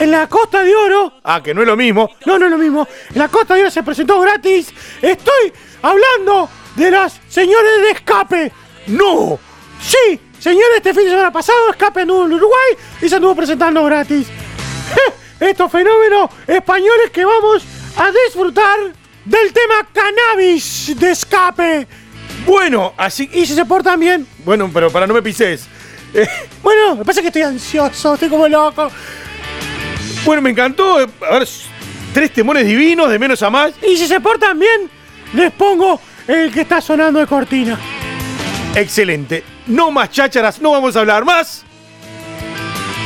en 0.00 0.10
la 0.10 0.28
Costa 0.28 0.62
de 0.62 0.74
Oro. 0.74 1.12
Ah, 1.22 1.42
que 1.42 1.54
no 1.54 1.62
es 1.62 1.66
lo 1.66 1.76
mismo. 1.76 2.08
No, 2.26 2.38
no 2.38 2.46
es 2.46 2.50
lo 2.50 2.58
mismo. 2.58 2.88
En 3.10 3.18
la 3.18 3.28
Costa 3.28 3.54
de 3.54 3.62
Oro 3.62 3.70
se 3.70 3.82
presentó 3.82 4.20
gratis. 4.20 4.72
Estoy 5.00 5.52
hablando 5.82 6.48
de 6.76 6.90
las 6.90 7.20
señores 7.28 7.82
de 7.82 7.90
Escape. 7.90 8.52
¡No! 8.88 9.38
Sí, 9.80 10.20
señores, 10.38 10.76
este 10.76 10.94
fin 10.94 11.04
de 11.04 11.10
semana 11.10 11.32
pasado 11.32 11.70
Escape 11.70 12.02
anduvo 12.02 12.24
en 12.24 12.32
Uruguay 12.32 12.76
y 13.00 13.08
se 13.08 13.16
anduvo 13.16 13.34
presentando 13.34 13.84
gratis. 13.84 14.28
Estos 15.40 15.70
fenómenos 15.70 16.30
españoles 16.46 17.10
que 17.12 17.24
vamos 17.24 17.64
a 17.96 18.10
disfrutar 18.26 18.78
del 19.24 19.52
tema 19.52 19.86
cannabis 19.92 20.92
de 20.98 21.10
Escape. 21.10 21.86
Bueno, 22.46 22.92
así. 22.96 23.28
Y 23.32 23.46
si 23.46 23.54
se 23.54 23.64
portan 23.64 24.00
bien, 24.00 24.26
Bueno, 24.44 24.70
pero 24.72 24.90
para 24.90 25.06
no 25.06 25.14
me 25.14 25.22
pises. 25.22 25.66
Eh, 26.14 26.26
bueno, 26.62 26.96
me 26.96 27.04
pasa 27.04 27.20
que 27.20 27.28
estoy 27.28 27.42
ansioso, 27.42 28.14
estoy 28.14 28.28
como 28.28 28.48
loco. 28.48 28.90
bueno, 30.24 30.42
me 30.42 30.50
encantó. 30.50 31.00
eh, 31.00 31.06
A 31.30 31.38
ver, 31.38 31.48
tres 32.12 32.32
temores 32.32 32.66
divinos, 32.66 33.10
de 33.10 33.18
menos 33.18 33.42
a 33.42 33.50
más. 33.50 33.72
Y 33.82 33.96
si 33.96 34.06
se 34.06 34.20
portan 34.20 34.58
bien, 34.58 34.90
les 35.34 35.52
pongo 35.52 36.00
el 36.26 36.52
que 36.52 36.62
está 36.62 36.80
sonando 36.80 37.20
de 37.20 37.26
cortina. 37.26 37.78
Excelente. 38.74 39.44
No 39.66 39.90
más 39.90 40.10
chácharas, 40.10 40.60
no 40.60 40.72
vamos 40.72 40.96
a 40.96 41.00
hablar 41.00 41.24
más. 41.24 41.64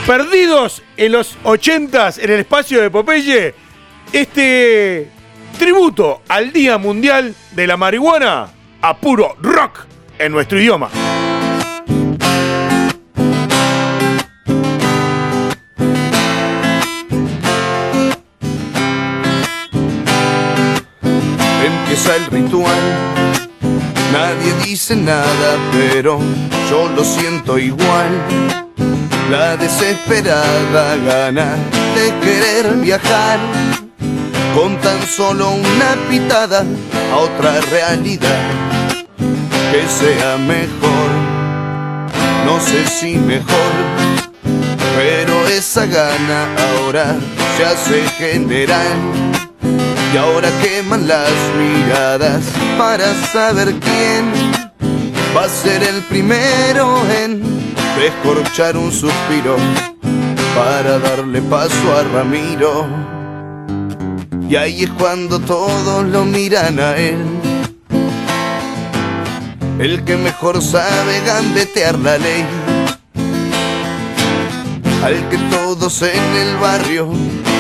Perdidos 0.07 0.83
en 0.96 1.12
los 1.12 1.37
80s 1.42 2.18
en 2.22 2.31
el 2.31 2.40
espacio 2.40 2.81
de 2.81 2.90
Popeye, 2.90 3.55
este 4.20 5.11
tributo 5.59 6.22
al 6.29 6.50
Día 6.50 6.79
Mundial 6.79 7.35
de 7.52 7.66
la 7.66 7.76
Marihuana 7.76 8.48
a 8.81 8.96
puro 8.96 9.37
rock 9.42 9.81
en 10.18 10.33
nuestro 10.33 10.59
idioma. 10.59 10.88
Empieza 21.62 22.16
el 22.16 22.26
ritual. 22.26 22.81
Nadie 24.12 24.55
dice 24.64 24.96
nada, 24.96 25.59
pero 25.72 26.18
yo 26.70 26.88
lo 26.88 27.05
siento 27.05 27.59
igual. 27.59 28.09
La 29.31 29.59
desesperada 29.59 30.96
gana 31.05 31.57
de 31.94 32.14
querer 32.24 32.76
viajar 32.76 33.38
con 34.57 34.75
tan 34.79 35.07
solo 35.07 35.51
una 35.51 35.97
pitada 36.09 36.64
a 37.12 37.16
otra 37.16 37.61
realidad 37.71 38.40
que 39.71 39.87
sea 39.87 40.38
mejor. 40.38 41.11
No 42.47 42.59
sé 42.61 42.87
si 42.87 43.19
mejor, 43.19 43.73
pero 44.97 45.47
esa 45.49 45.85
gana 45.85 46.49
ahora 46.71 47.16
se 47.57 47.66
hace 47.66 48.03
general. 48.16 48.97
Y 50.14 50.16
ahora 50.16 50.49
queman 50.62 51.07
las 51.07 51.31
miradas 51.59 52.42
para 52.79 53.12
saber 53.27 53.75
quién 53.75 54.33
va 55.37 55.45
a 55.45 55.49
ser 55.51 55.83
el 55.83 56.01
primero 56.05 57.03
en 57.23 57.42
descorchar 57.99 58.79
un 58.79 58.90
suspiro 58.90 59.57
para 60.55 60.99
darle 60.99 61.42
paso 61.42 61.95
a 61.95 62.03
Ramiro. 62.05 63.15
Y 64.48 64.54
ahí 64.54 64.85
es 64.85 64.90
cuando 64.90 65.40
todos 65.40 66.04
lo 66.04 66.24
miran 66.24 66.78
a 66.78 66.96
él. 66.96 67.18
El 69.78 70.04
que 70.04 70.16
mejor 70.16 70.62
sabe 70.62 71.20
gambetear 71.26 71.98
la 71.98 72.16
ley. 72.16 72.44
Al 75.04 75.28
que 75.28 75.38
todos 75.50 76.02
en 76.02 76.37
el 76.37 76.56
barrio 76.59 77.11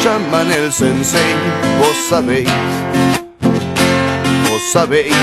llaman 0.04 0.50
el 0.52 0.72
sensei. 0.72 1.34
Vos 1.78 1.96
sabéis, 2.08 2.48
vos 4.48 4.62
sabéis. 4.72 5.14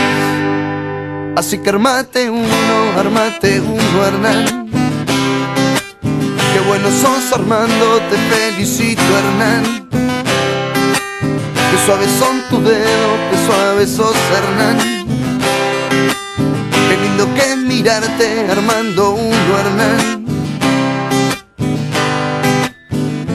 Así 1.35 1.57
que 1.57 1.69
armate 1.69 2.29
uno, 2.29 2.99
armate 2.99 3.59
uno, 3.59 4.05
Hernán. 4.05 4.69
Qué 6.53 6.59
bueno 6.67 6.89
sos 7.01 7.33
Armando, 7.33 7.99
te 8.09 8.17
felicito 8.17 9.01
Hernán. 9.01 9.89
Qué 11.73 11.79
suaves 11.79 12.11
son 12.19 12.39
tus 12.51 12.63
dedos, 12.63 13.19
qué 13.31 13.37
suave 13.47 13.87
sos 13.87 14.15
Hernán. 14.37 14.77
Qué 16.87 16.97
lindo 17.01 17.27
que 17.33 17.55
mirarte 17.55 18.45
Armando 18.51 19.15
uno 19.15 19.57
Hernán. 19.57 20.25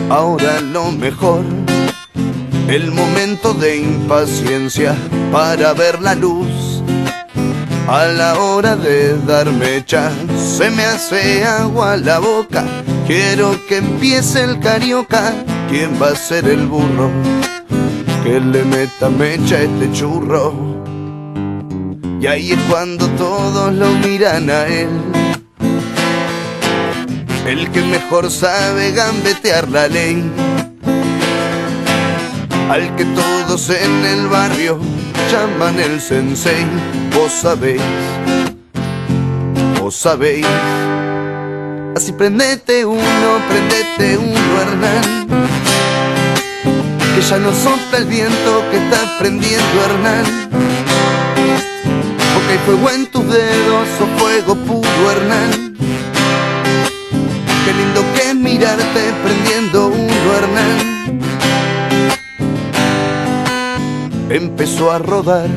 Ahora 0.09 0.61
lo 0.61 0.93
mejor, 0.93 1.43
el 2.69 2.93
momento 2.93 3.55
de 3.55 3.79
impaciencia 3.79 4.95
para 5.33 5.73
ver 5.73 6.01
la 6.01 6.15
luz. 6.15 6.81
A 7.89 8.05
la 8.05 8.39
hora 8.39 8.77
de 8.77 9.19
dar 9.27 9.51
mecha, 9.51 10.13
se 10.39 10.71
me 10.71 10.85
hace 10.85 11.45
agua 11.45 11.97
la 11.97 12.21
boca. 12.21 12.65
Quiero 13.05 13.59
que 13.67 13.79
empiece 13.79 14.45
el 14.45 14.61
carioca. 14.61 15.33
¿Quién 15.69 16.01
va 16.01 16.11
a 16.11 16.15
ser 16.15 16.47
el 16.47 16.69
burro? 16.69 17.11
Que 18.23 18.41
le 18.41 18.65
meta 18.65 19.09
mecha 19.09 19.61
este 19.63 19.93
churro. 19.93 20.53
Y 22.21 22.27
ahí 22.27 22.53
es 22.53 22.59
cuando 22.69 23.07
todos 23.11 23.73
lo 23.75 23.91
miran 24.05 24.51
a 24.51 24.67
él. 24.67 24.89
El 27.47 27.71
que 27.71 27.81
mejor 27.81 28.31
sabe 28.31 28.93
gambetear 28.93 29.69
la 29.71 29.89
ley. 29.89 30.23
Al 32.69 32.95
que 32.97 33.05
todos 33.05 33.71
en 33.71 34.05
el 34.05 34.27
barrio 34.29 34.79
llaman 35.31 35.79
el 35.81 36.01
sensei. 36.01 36.67
Vos 37.15 37.33
sabéis, 37.33 37.81
vos 39.81 39.95
sabéis. 39.95 40.47
Así 41.97 42.13
prendete 42.13 42.85
uno, 42.85 43.41
prendete 43.49 44.19
uno, 44.19 44.61
Hernán. 44.61 45.68
Que 47.19 47.25
ya 47.25 47.39
no 47.39 47.53
sopla 47.53 47.99
el 47.99 48.05
viento 48.05 48.65
que 48.71 48.77
está 48.77 49.19
prendiendo, 49.19 49.85
Hernán. 49.85 50.25
Porque 52.33 52.53
hay 52.53 52.59
fuego 52.65 52.91
en 52.91 53.07
tus 53.11 53.27
dedos 53.27 53.89
o 54.01 54.07
fuego 54.21 54.55
puro, 54.55 55.11
Hernán. 55.11 55.75
Qué 57.65 57.73
lindo 57.75 58.05
que 58.15 58.35
mirarte 58.35 59.13
prendiendo 59.25 59.89
uno, 59.89 60.35
Hernán. 60.39 61.21
Empezó 64.31 64.93
a 64.93 64.99
rodar 64.99 65.49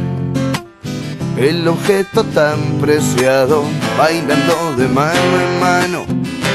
el 1.38 1.68
objeto 1.68 2.24
tan 2.24 2.80
preciado, 2.80 3.66
bailando 4.00 4.74
de 4.78 4.88
mano 4.88 5.40
en 5.40 5.60
mano, 5.60 6.06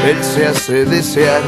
él 0.04 0.16
se 0.24 0.46
hace 0.46 0.84
desear. 0.84 1.42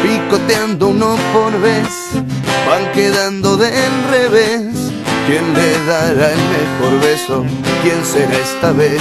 Picoteando 0.00 0.88
uno 0.88 1.16
por 1.32 1.60
vez, 1.60 2.22
van 2.68 2.92
quedando 2.92 3.56
del 3.56 3.92
revés. 4.10 4.92
¿Quién 5.26 5.52
le 5.54 5.84
dará 5.84 6.32
el 6.32 6.40
mejor 6.56 7.00
beso? 7.00 7.44
¿Quién 7.82 8.04
será 8.04 8.38
esta 8.38 8.72
vez? 8.72 9.00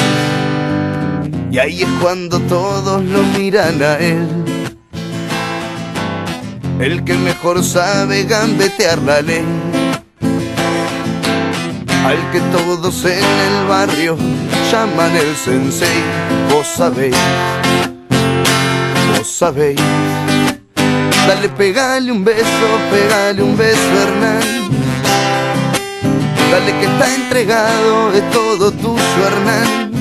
Y 1.51 1.59
ahí 1.59 1.83
es 1.83 1.89
cuando 2.01 2.39
todos 2.41 3.03
lo 3.03 3.23
miran 3.37 3.81
a 3.81 3.95
él. 3.95 4.27
El 6.79 7.03
que 7.03 7.13
mejor 7.15 7.63
sabe 7.63 8.23
gambetear 8.23 8.99
la 8.99 9.21
ley. 9.21 9.45
Al 12.05 12.31
que 12.31 12.39
todos 12.55 13.05
en 13.05 13.17
el 13.17 13.67
barrio 13.67 14.17
llaman 14.71 15.15
el 15.15 15.35
sensei. 15.35 16.03
Vos 16.51 16.67
sabéis, 16.67 17.15
vos 19.17 19.27
sabéis. 19.27 19.81
Dale, 21.27 21.49
pegale 21.49 22.09
un 22.09 22.23
beso, 22.23 22.67
pegale 22.89 23.43
un 23.43 23.57
beso, 23.57 24.01
Hernán. 24.01 24.41
Dale 26.49 26.79
que 26.79 26.85
está 26.85 27.15
entregado, 27.15 28.13
es 28.13 28.31
todo 28.31 28.71
tuyo, 28.71 29.27
Hernán. 29.27 29.91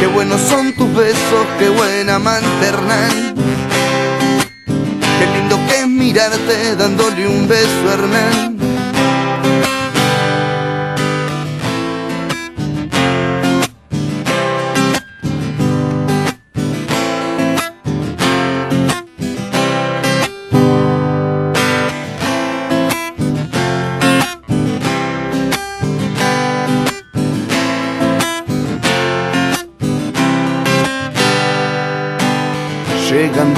Qué 0.00 0.06
buenos 0.08 0.40
son 0.40 0.72
tus 0.72 0.92
besos, 0.94 1.46
qué 1.58 1.68
buena 1.68 2.16
amante, 2.16 2.66
Hernán. 2.66 3.34
Qué 5.18 5.26
lindo 5.38 5.56
que 5.68 5.80
es 5.80 5.88
mirarte 5.88 6.74
dándole 6.76 7.28
un 7.28 7.46
beso, 7.46 7.92
Hernán. 7.92 8.53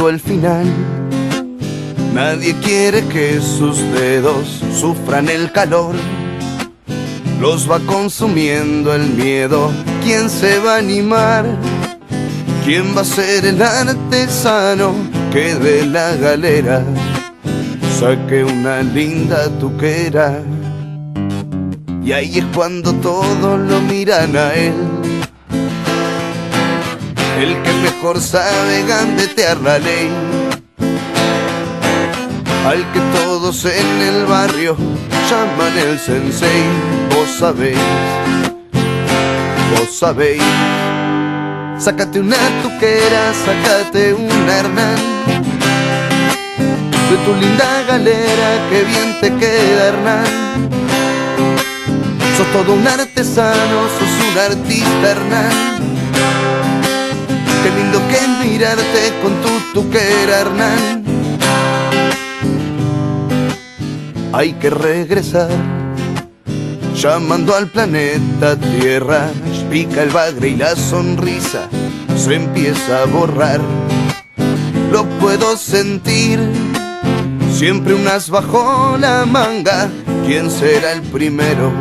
Al 0.07 0.21
final, 0.21 0.65
nadie 2.15 2.55
quiere 2.63 3.05
que 3.09 3.41
sus 3.41 3.77
dedos 3.93 4.63
sufran 4.79 5.29
el 5.29 5.51
calor. 5.51 5.97
Los 7.41 7.69
va 7.69 7.81
consumiendo 7.81 8.95
el 8.95 9.11
miedo. 9.11 9.73
¿Quién 10.05 10.31
se 10.31 10.61
va 10.61 10.77
a 10.77 10.79
animar? 10.79 11.45
¿Quién 12.65 12.97
va 12.97 13.01
a 13.01 13.05
ser 13.05 13.47
el 13.47 13.61
artesano 13.61 14.95
que 15.33 15.57
de 15.57 15.87
la 15.87 16.15
galera 16.15 16.85
saque 17.99 18.45
una 18.45 18.83
linda 18.83 19.49
tuquera? 19.59 20.41
Y 22.05 22.13
ahí 22.13 22.39
es 22.39 22.45
cuando 22.55 22.93
todos 22.95 23.59
lo 23.59 23.81
miran 23.81 24.37
a 24.37 24.55
él. 24.55 24.96
El 27.39 27.63
que 27.63 27.73
mejor 27.83 28.19
sabe 28.19 28.83
gambetear 28.89 29.59
la 29.61 29.79
ley. 29.79 30.11
Al 32.67 32.93
que 32.93 33.01
todos 33.15 33.65
en 33.67 34.01
el 34.01 34.25
barrio 34.25 34.75
llaman 35.29 35.79
el 35.79 35.99
sensei. 35.99 36.65
Vos 37.15 37.29
sabéis, 37.39 37.79
vos 39.71 39.99
sabéis. 39.99 40.43
Sácate 41.79 42.21
una 42.21 42.39
tuquera, 42.63 43.35
sácate 43.45 44.15
una 44.15 44.57
Hernán. 44.59 44.97
De 47.11 47.17
tu 47.19 47.35
linda 47.39 47.83
galera, 47.87 48.49
que 48.71 48.83
bien 48.83 49.21
te 49.21 49.29
queda 49.37 49.89
Hernán. 49.89 50.71
Sos 52.39 52.47
todo 52.53 52.73
un 52.73 52.89
artesano, 52.89 53.79
sos 53.99 54.31
un 54.31 54.39
artista 54.39 55.11
Hernán. 55.11 55.76
Qué 57.67 57.73
lindo 57.73 57.99
que 58.07 58.47
mirarte 58.47 59.13
con 59.21 59.43
tu 59.43 59.51
tuquera 59.75 60.43
Hernán. 60.43 61.05
Hay 64.33 64.53
que 64.53 64.71
regresar, 64.71 65.51
llamando 66.95 67.57
al 67.57 67.67
planeta 67.67 68.55
Tierra. 68.55 69.31
Pica 69.69 70.05
el 70.05 70.11
bagre 70.11 70.51
y 70.51 70.57
la 70.57 70.77
sonrisa 70.77 71.69
se 72.17 72.37
empieza 72.37 73.03
a 73.03 73.07
borrar. 73.07 73.61
Lo 74.93 75.05
puedo 75.19 75.57
sentir, 75.57 76.39
siempre 77.53 77.95
unas 77.95 78.31
bajo 78.31 78.97
la 78.97 79.27
manga. 79.27 79.91
¿Quién 80.25 80.53
será 80.53 80.93
el 80.93 81.03
primero 81.03 81.73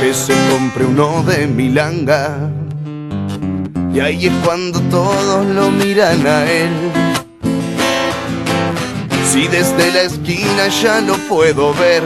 que 0.00 0.14
se 0.14 0.32
compre 0.50 0.86
uno 0.86 1.22
de 1.24 1.46
milanga? 1.46 2.50
Y 3.94 4.00
ahí 4.00 4.26
es 4.26 4.32
cuando 4.42 4.80
todos 4.90 5.46
lo 5.46 5.70
miran 5.70 6.26
a 6.26 6.50
él. 6.50 6.70
Si 9.30 9.46
desde 9.48 9.92
la 9.92 10.02
esquina 10.02 10.68
ya 10.68 11.00
lo 11.00 11.16
puedo 11.28 11.74
ver, 11.74 12.02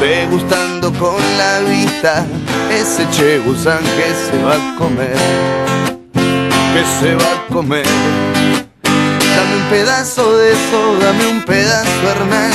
degustando 0.00 0.92
con 0.94 1.16
la 1.38 1.60
vista 1.60 2.26
ese 2.70 3.08
Che 3.10 3.38
Gusán 3.38 3.82
que 3.82 4.12
se 4.14 4.42
va 4.42 4.54
a 4.54 4.76
comer, 4.76 5.16
que 6.12 6.84
se 7.00 7.14
va 7.14 7.32
a 7.32 7.52
comer. 7.52 7.86
Dame 8.84 9.56
un 9.56 9.70
pedazo 9.70 10.36
de 10.36 10.52
eso, 10.52 10.98
dame 11.00 11.26
un 11.26 11.42
pedazo, 11.44 12.08
Hernán. 12.10 12.52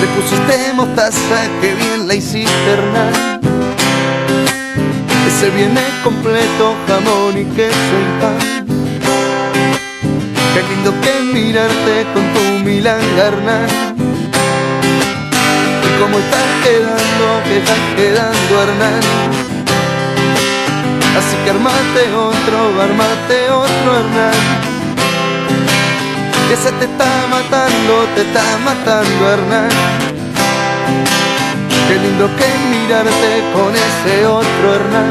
Le 0.00 0.06
pusiste 0.08 0.72
mostaza, 0.74 1.48
que 1.60 1.74
bien 1.74 2.08
la 2.08 2.14
hiciste, 2.14 2.70
Hernán. 2.70 3.35
Ese 5.36 5.50
viene 5.50 5.82
completo, 6.02 6.74
jamón 6.88 7.36
y 7.36 7.44
queso 7.54 7.94
y 8.00 8.20
pan. 8.22 8.38
Qué 10.54 10.62
lindo 10.62 10.94
que 11.02 11.12
mirarte 11.34 12.06
con 12.14 12.24
tu 12.32 12.64
milanga, 12.64 13.26
Hernán. 13.26 13.68
Y 15.84 16.00
cómo 16.00 16.18
estás 16.20 16.48
quedando, 16.64 17.24
que 17.44 17.58
estás 17.58 17.78
quedando, 17.96 18.62
Hernán. 18.62 19.02
Así 21.18 21.36
que 21.44 21.50
armate 21.50 22.02
otro, 22.16 22.82
armate 22.82 23.50
otro, 23.50 23.88
Hernán. 24.00 24.40
Que 26.48 26.56
se 26.56 26.72
te 26.72 26.86
está 26.86 27.26
matando, 27.28 28.06
te 28.14 28.22
está 28.22 28.42
matando, 28.64 29.30
Hernán. 29.30 30.05
Qué 31.88 31.94
lindo 32.00 32.28
que 32.36 32.44
mirarte 32.70 33.44
con 33.54 33.72
ese 33.74 34.26
otro 34.26 34.74
Hernán. 34.74 35.10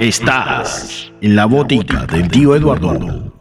Estás 0.00 1.12
en 1.20 1.36
la 1.36 1.46
botica 1.46 2.06
del 2.06 2.28
tío 2.28 2.56
Eduardo. 2.56 3.31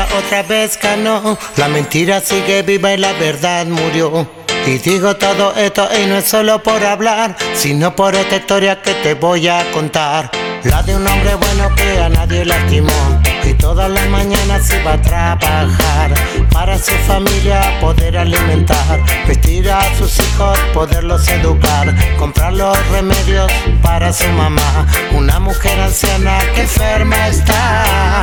Otra 0.00 0.42
vez 0.42 0.78
ganó, 0.80 1.36
la 1.56 1.68
mentira 1.68 2.20
sigue 2.20 2.62
viva 2.62 2.94
y 2.94 2.96
la 2.96 3.12
verdad 3.12 3.66
murió. 3.66 4.26
Y 4.66 4.78
digo 4.78 5.16
todo 5.16 5.54
esto 5.54 5.88
y 6.00 6.06
no 6.06 6.16
es 6.16 6.24
solo 6.24 6.62
por 6.62 6.82
hablar, 6.84 7.36
sino 7.54 7.94
por 7.94 8.14
esta 8.14 8.36
historia 8.36 8.80
que 8.80 8.94
te 8.94 9.14
voy 9.14 9.48
a 9.48 9.70
contar. 9.72 10.30
La 10.64 10.82
de 10.82 10.96
un 10.96 11.06
hombre 11.06 11.34
bueno 11.34 11.74
que 11.74 11.98
a 11.98 12.08
nadie 12.08 12.44
lastimó 12.44 13.20
y 13.44 13.54
todas 13.54 13.90
las 13.90 14.08
mañanas 14.08 14.70
iba 14.70 14.92
a 14.92 15.02
trabajar 15.02 16.14
para 16.52 16.78
su 16.78 16.92
familia 17.06 17.78
poder 17.80 18.16
alimentar, 18.16 19.00
vestir 19.26 19.68
a 19.70 19.82
sus 19.96 20.18
hijos, 20.20 20.58
poderlos 20.72 21.28
educar, 21.28 21.92
comprar 22.18 22.52
los 22.52 22.78
remedios 22.90 23.50
para 23.82 24.12
su 24.12 24.28
mamá, 24.28 24.86
una 25.12 25.40
mujer 25.40 25.80
anciana 25.80 26.38
que 26.54 26.62
enferma 26.62 27.28
está. 27.28 28.22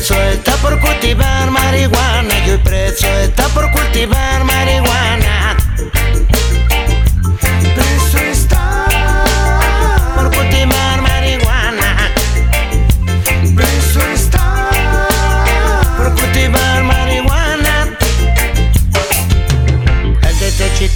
Preso 0.00 0.22
está 0.30 0.56
por 0.62 0.80
cultivar 0.80 1.50
marihuana. 1.50 2.46
Y 2.46 2.52
hoy 2.52 2.58
preso 2.64 3.06
está 3.18 3.46
por 3.48 3.70
cultivar 3.70 4.44
marihuana. 4.44 5.59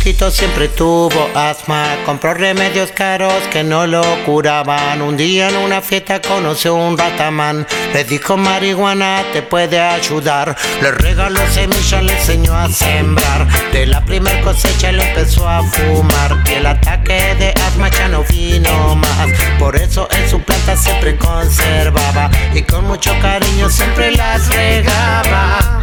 Chiquito 0.05 0.31
siempre 0.31 0.69
tuvo 0.69 1.31
asma. 1.35 1.97
Compró 2.05 2.35
remedios 2.35 2.91
caros 2.91 3.43
que 3.51 3.65
no 3.65 3.87
lo 3.87 4.03
curaban. 4.27 5.01
Un 5.01 5.17
día 5.17 5.49
en 5.49 5.57
una 5.57 5.81
fiesta 5.81 6.21
conoció 6.21 6.75
un 6.75 6.99
ratamán. 6.99 7.67
Le 7.95 8.05
dijo 8.05 8.37
marihuana 8.37 9.25
te 9.33 9.41
puede 9.41 9.81
ayudar. 9.81 10.55
Le 10.83 10.91
regaló 10.91 11.41
semillas, 11.51 12.03
le 12.03 12.13
enseñó 12.13 12.55
a 12.55 12.69
sembrar. 12.69 13.47
De 13.73 13.87
la 13.87 14.05
primer 14.05 14.43
cosecha 14.43 14.93
le 14.93 15.09
empezó 15.09 15.49
a 15.49 15.63
fumar. 15.63 16.37
Y 16.51 16.53
el 16.53 16.67
ataque 16.67 17.35
de 17.39 17.55
asma 17.67 17.89
ya 17.89 18.09
no 18.09 18.25
vino 18.25 18.97
más. 18.97 19.29
Por 19.59 19.75
eso 19.75 20.07
en 20.11 20.29
su 20.29 20.39
planta 20.43 20.77
siempre 20.77 21.17
conservaba. 21.17 22.31
Y 22.53 22.61
con 22.61 22.85
mucho 22.87 23.11
cariño 23.23 23.71
siempre 23.71 24.11
las 24.11 24.49
regaba. 24.49 25.81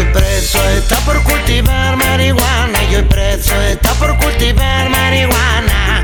Hoy 0.00 0.06
preso 0.14 0.58
está 0.70 0.96
por 1.00 1.22
cultivar 1.24 1.94
marihuana. 1.94 2.78
Y 2.90 3.02
preso 3.02 3.54
está 3.60 3.92
por 3.94 4.16
cultivar 4.16 4.88
marihuana. 4.88 6.00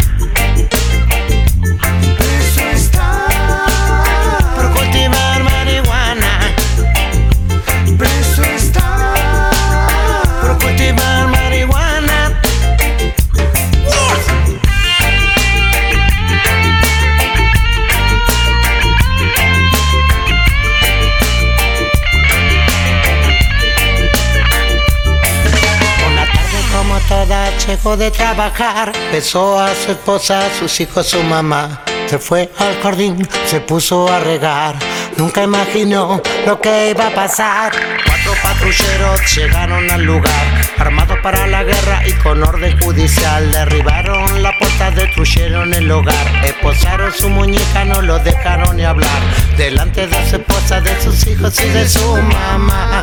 De 27.97 28.11
trabajar, 28.11 28.93
besó 29.11 29.59
a 29.59 29.75
su 29.75 29.93
esposa, 29.93 30.43
sus 30.59 30.81
hijos, 30.81 31.07
su 31.07 31.23
mamá. 31.23 31.83
Se 32.07 32.19
fue 32.19 32.51
al 32.59 32.81
jardín, 32.83 33.27
se 33.47 33.61
puso 33.61 34.09
a 34.13 34.21
regar. 34.21 34.77
Nunca 35.17 35.43
imaginó 35.43 36.21
lo 36.47 36.61
que 36.61 36.91
iba 36.91 37.07
a 37.09 37.15
pasar. 37.15 37.73
Cuatro 38.05 38.33
patrulleros 38.43 39.37
llegaron 39.37 39.91
al 39.91 40.03
lugar, 40.05 40.45
armados 40.79 41.19
para 41.23 41.47
la 41.47 41.65
guerra 41.65 42.07
y 42.07 42.13
con 42.13 42.43
orden 42.43 42.79
judicial. 42.81 43.51
Derribaron 43.51 44.43
la 44.43 44.53
puerta, 44.59 44.91
destruyeron 44.91 45.73
el 45.73 45.91
hogar. 45.91 46.45
Esposaron 46.45 47.13
su 47.13 47.31
muñeca, 47.31 47.85
no 47.85 48.03
lo 48.03 48.19
dejaron 48.19 48.77
ni 48.77 48.85
hablar. 48.85 49.23
Delante 49.57 50.07
de 50.07 50.31
su 50.31 50.37
esposa, 50.37 50.81
de 50.81 51.01
sus 51.01 51.27
hijos 51.27 51.59
y 51.65 51.69
de 51.71 51.89
su 51.89 52.17
mamá. 52.23 53.03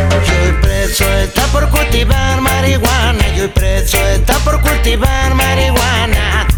Y 0.00 0.46
hoy 0.46 0.52
preso 0.60 1.04
está 1.18 1.46
por 1.48 1.68
cultivar 1.68 2.40
marihuana. 2.40 3.28
Y 3.36 3.40
hoy 3.40 3.48
preso 3.48 3.98
está 4.06 4.38
por 4.38 4.60
cultivar 4.60 5.34
marihuana. 5.34 6.49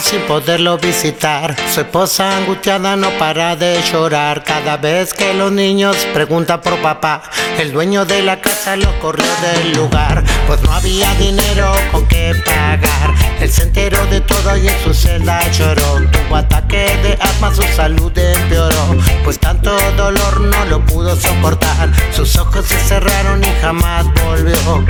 Sin 0.00 0.20
poderlo 0.22 0.78
visitar. 0.78 1.56
Su 1.72 1.80
esposa 1.80 2.36
angustiada 2.36 2.96
no 2.96 3.10
para 3.18 3.56
de 3.56 3.80
llorar. 3.82 4.44
Cada 4.44 4.76
vez 4.76 5.12
que 5.12 5.34
los 5.34 5.50
niños 5.50 5.96
preguntan 6.14 6.60
por 6.60 6.80
papá, 6.80 7.22
el 7.58 7.72
dueño 7.72 8.04
de 8.04 8.22
la 8.22 8.40
casa 8.40 8.76
lo 8.76 8.98
corrió 9.00 9.26
del 9.40 9.72
lugar. 9.72 10.22
Pues 10.46 10.62
no 10.62 10.72
había 10.72 11.12
dinero 11.14 11.72
con 11.90 12.06
qué 12.06 12.34
pagar. 12.44 13.14
Él 13.40 13.50
se 13.50 13.62
enteró 13.62 14.04
de 14.06 14.20
todo 14.20 14.56
y 14.56 14.68
en 14.68 14.84
su 14.84 14.94
celda 14.94 15.40
lloró. 15.50 16.08
Tuvo 16.10 16.36
ataque 16.36 16.96
de 17.02 17.18
asma, 17.20 17.54
su 17.54 17.62
salud 17.74 18.16
empeoró. 18.16 18.96
Pues 19.24 19.38
tanto 19.38 19.76
dolor 19.96 20.40
no 20.40 20.64
lo 20.66 20.84
pudo 20.84 21.16
soportar. 21.16 21.90
Sus 22.12 22.36
ojos 22.36 22.66
se 22.66 22.78
cerraron 22.78 23.42
y 23.42 23.60
jamás 23.60 24.06
volvió 24.24 24.84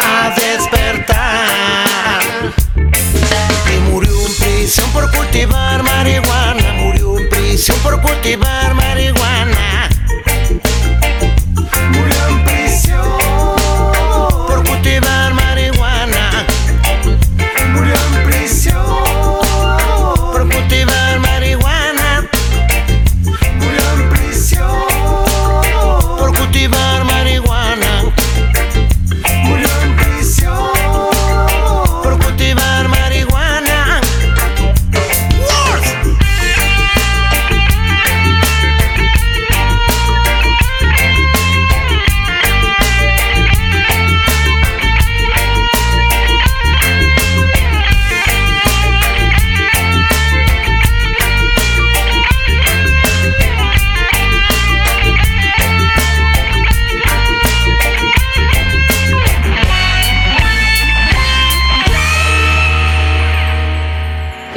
a 0.00 0.30
despertar. 0.30 1.19
Prisión 4.70 4.92
por 4.92 5.10
cultivar 5.10 5.82
marihuana. 5.82 6.74
Murió 6.74 7.18
en 7.18 7.28
prisión 7.28 7.76
por 7.80 8.00
cultivar 8.00 8.72
marihuana. 8.72 9.89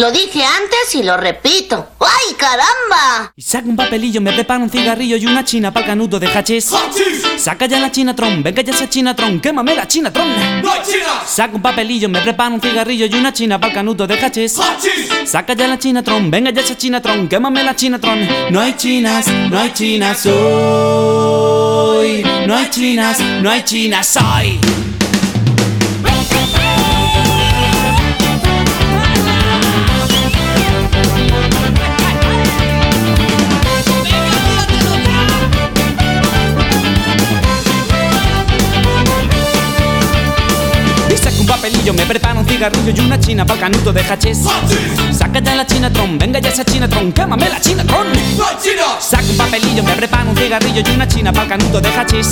Lo 0.04 0.12
dije 0.12 0.44
antes 0.44 0.94
y 0.96 1.02
lo 1.02 1.16
repito. 1.16 1.88
¡Ay, 2.02 2.34
caramba! 2.34 3.32
Y 3.38 3.42
saca 3.42 3.70
un 3.70 3.78
papelillo, 3.78 4.20
me 4.20 4.34
prepara 4.34 4.62
un 4.62 4.70
cigarrillo 4.70 5.16
y 5.16 5.26
una 5.26 5.46
china 5.46 5.72
pa'l 5.72 5.86
canuto 5.86 6.20
de 6.20 6.28
hachís. 6.28 6.74
Saca 7.38 7.68
ya 7.68 7.80
la 7.80 7.90
chinatron, 7.90 8.44
venga 8.44 8.62
ya 8.62 8.74
esa 8.74 8.90
chinatron, 8.90 9.40
quémame 9.40 9.74
la 9.74 9.88
chinatron. 9.88 10.28
Saca 11.26 11.56
un 11.56 11.62
papelillo, 11.62 12.10
me 12.10 12.20
prepara 12.20 12.54
un 12.54 12.60
cigarrillo 12.60 13.06
y 13.06 13.14
una 13.14 13.32
china 13.32 13.62
pa'l 13.62 13.72
canuto 13.72 14.06
de 14.06 14.20
hachís. 14.20 14.60
Saca 15.24 15.54
ya 15.54 15.70
la 15.70 15.80
chinatron, 15.80 16.30
venga 16.30 16.52
ya 16.52 16.60
esa 16.60 16.76
chinatron, 16.76 17.30
quémame 17.30 17.64
la 17.64 17.74
chinatron. 17.74 18.28
No 18.52 18.60
hay 18.60 18.74
chinas, 18.74 19.26
no 19.28 19.58
hay 19.58 19.72
chinas 19.72 20.26
hoy. 20.26 22.24
No 22.46 22.58
hay 22.58 22.70
chinas, 22.70 23.22
no 23.42 23.50
hay 23.50 23.64
chinas 23.64 24.18
hoy. 24.18 24.60
Me 41.92 42.06
prepara 42.06 42.40
un 42.40 42.48
cigarrillo 42.48 42.94
y 42.96 43.00
una 43.02 43.20
china 43.20 43.46
pa'l 43.46 43.60
canuto 43.60 43.92
de 43.92 44.02
hachís. 44.02 44.38
Saca 45.12 45.40
ya 45.42 45.56
la 45.56 45.66
chinatron, 45.66 46.18
venga 46.18 46.40
ya 46.40 46.50
esa 46.50 46.64
chinatron, 46.64 47.12
quémame 47.12 47.50
la 47.50 47.60
chinatron. 47.60 48.08
Saca 49.00 49.24
un 49.24 49.38
papelillo, 49.38 49.84
me 49.84 49.92
prepara 49.94 50.24
un 50.24 50.38
cigarrillo 50.38 50.82
y 50.86 50.92
una 50.92 51.08
china 51.08 51.34
pa'l 51.34 51.48
canuto 51.50 51.82
de 51.82 51.90
hachís. 51.90 52.28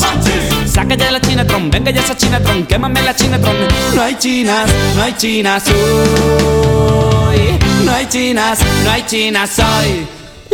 Saca 0.65 0.95
ya 0.95 1.11
la 1.11 1.19
chinatron, 1.19 1.69
venga 1.69 1.91
ya 1.91 2.01
esa 2.01 2.15
chinatron, 2.15 2.65
quémame 2.65 3.01
la 3.01 3.13
chinatron. 3.13 3.55
No 3.93 4.01
hay 4.01 4.15
chinas, 4.15 4.69
no 4.95 5.03
hay 5.03 5.13
chinas 5.17 5.63
hoy. 5.67 7.59
No 7.83 7.91
hay 7.91 8.05
chinas, 8.05 8.59
no 8.85 8.91
hay 8.91 9.03
chinas 9.05 9.59
hoy. 9.59 10.07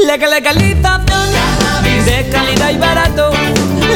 Legal 0.06 0.32
legalización 0.32 1.04
de 2.06 2.30
calidad 2.32 2.72
y 2.72 2.78
barato. 2.78 3.32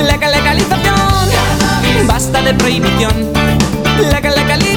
Legal 0.06 0.32
legalización, 0.32 2.08
basta 2.08 2.42
de 2.42 2.54
prohibición. 2.54 3.32
Legal 4.12 4.36
legalización 4.36 4.71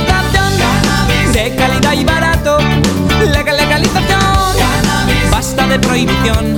de 1.35 1.55
calidad 1.57 1.93
y 1.95 2.05
barato. 2.05 2.59
Legal 3.33 3.57
legalización, 3.57 4.21
basta 5.31 5.67
de 5.67 5.79
prohibición. 5.81 6.57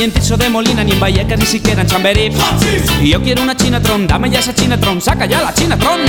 No 0.00 0.04
hay 0.04 0.04
entiso 0.04 0.36
de 0.38 0.48
Molina 0.48 0.82
ni 0.82 0.92
en 0.92 1.00
Vallecas 1.00 1.38
ni 1.38 1.44
siquiera 1.44 1.82
en 1.82 1.86
Chamberí. 1.86 2.30
Y 3.02 3.10
yo 3.10 3.22
quiero 3.22 3.42
una 3.42 3.54
Chinatron, 3.54 4.06
dame 4.06 4.30
ya 4.30 4.38
esa 4.38 4.54
Chinatron, 4.54 4.98
saca 5.00 5.26
ya 5.26 5.42
la 5.42 5.52
Chinatron. 5.52 6.00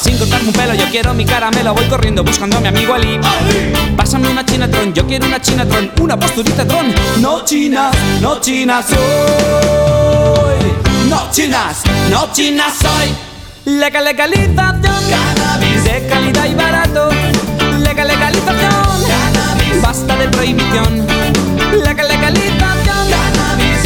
Sin 0.00 0.16
cortarme 0.18 0.48
un 0.48 0.54
pelo, 0.54 0.74
yo 0.74 0.84
quiero 0.88 1.12
mi 1.12 1.24
caramelo, 1.24 1.74
voy 1.74 1.86
corriendo 1.86 2.22
buscando 2.22 2.58
a 2.58 2.60
mi 2.60 2.68
amigo 2.68 2.94
Ali. 2.94 3.18
Pásame 3.96 4.28
una 4.28 4.44
Chinatron, 4.44 4.94
yo 4.94 5.04
quiero 5.04 5.26
una 5.26 5.40
Chinatron, 5.40 5.90
una 6.00 6.16
posturita 6.16 6.64
tron. 6.64 6.94
No 7.20 7.44
chinas, 7.44 7.92
no 8.20 8.40
chinas 8.40 8.86
soy. 8.86 8.98
No 11.08 11.28
chinas, 11.32 11.82
no 12.08 12.32
chinas 12.32 12.74
soy. 12.80 13.10
Legal 13.64 14.04
legalización, 14.04 15.02
cannabis 15.10 15.84
de 15.84 16.06
calidad 16.08 16.46
y 16.46 16.54
barato. 16.54 17.10
Legal 17.80 18.06
legalización, 18.06 19.04
cannabis 19.08 19.82
basta 19.82 20.16
de 20.16 20.28
prohibición. 20.28 21.06
Legal 21.84 22.08
legalización, 22.08 22.81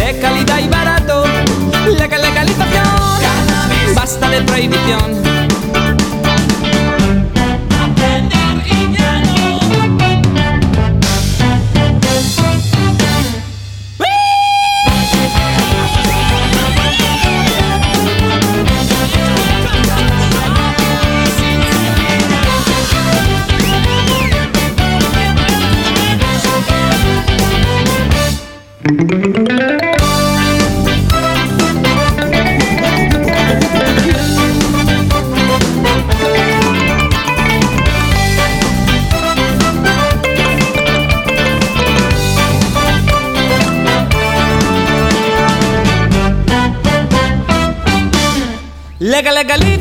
de 0.07 0.21
calidad 0.21 0.59
y 0.61 0.69
barato. 0.69 1.25
Legal 1.99 2.23
legalización, 2.23 2.85
cannabis 3.21 3.95
basta 3.95 4.31
de 4.31 4.41
prohibición. 4.43 5.27
Legal 28.89 29.09
legalización, 29.09 29.36
cannabis 49.45 49.76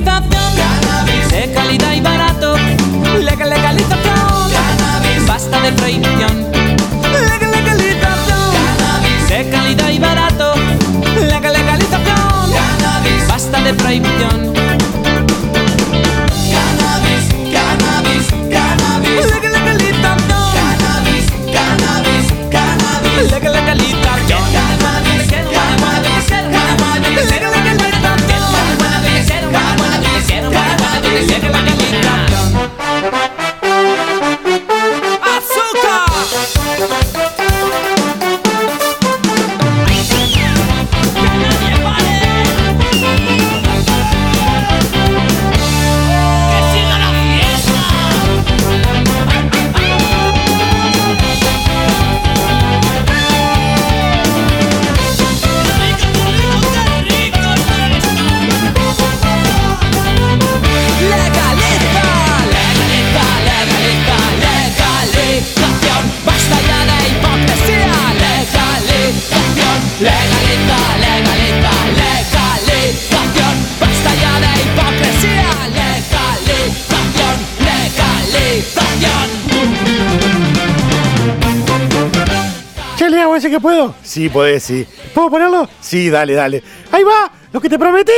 Sí, 84.15 84.29
podés, 84.29 84.63
sí. 84.63 84.87
¿Puedo 85.13 85.29
ponerlo? 85.29 85.67
Sí, 85.81 86.09
dale, 86.09 86.35
dale. 86.35 86.63
Ahí 86.89 87.03
va, 87.03 87.29
lo 87.51 87.59
que 87.59 87.67
te 87.67 87.77
prometí. 87.77 88.13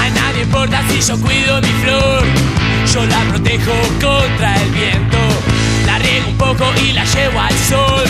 A 0.00 0.10
nadie 0.10 0.42
importa 0.42 0.82
si 0.88 1.00
yo 1.02 1.20
cuido 1.20 1.60
mi 1.60 1.68
flor, 1.84 2.24
yo 2.92 3.06
la 3.06 3.20
protejo 3.30 3.72
contra 4.00 4.60
el 4.60 4.70
viento, 4.72 5.18
la 5.86 6.00
riego 6.00 6.30
un 6.30 6.36
poco 6.36 6.64
y 6.84 6.90
la 6.94 7.04
llevo 7.04 7.38
al 7.38 7.54
sol, 7.58 8.02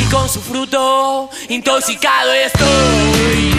y 0.00 0.04
con 0.08 0.28
su 0.28 0.40
fruto 0.40 1.30
intoxicado 1.48 2.32
estoy, 2.32 3.54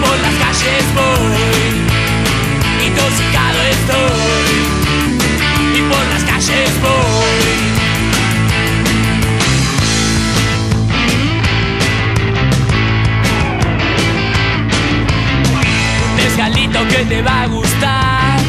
por 0.00 0.18
las 0.18 0.34
calles 0.34 0.84
voy, 0.94 1.36
intoxicado 2.86 3.62
estoy, 3.76 4.56
y 5.76 5.82
por 5.90 6.04
las 6.12 6.24
calles 6.24 6.70
voy. 6.80 7.80
Un 16.04 16.16
mezcalito 16.16 16.88
que 16.88 17.04
te 17.04 17.22
va 17.22 17.42
a 17.42 17.46
gustar. 17.46 18.40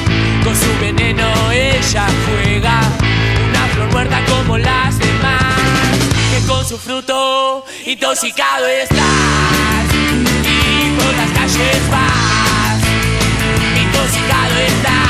Con 0.43 0.55
su 0.55 0.79
veneno 0.79 1.51
ella 1.51 2.07
juega. 2.25 2.81
Una 3.49 3.65
flor 3.73 3.91
muerta 3.91 4.19
como 4.25 4.57
las 4.57 4.97
demás. 4.97 5.99
Que 6.31 6.47
con 6.47 6.65
su 6.67 6.77
fruto 6.77 7.63
intoxicado 7.85 8.67
estás. 8.67 10.30
Por 10.97 11.13
las 11.15 11.31
calles 11.31 11.89
vas. 11.89 12.81
Intoxicado 13.81 14.57
estás. 14.67 15.00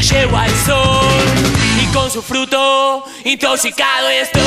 Llevo 0.00 0.36
al 0.36 0.50
sol 0.50 1.04
y 1.82 1.86
con 1.86 2.10
su 2.10 2.22
fruto 2.22 3.04
intoxicado 3.24 4.08
estoy. 4.08 4.42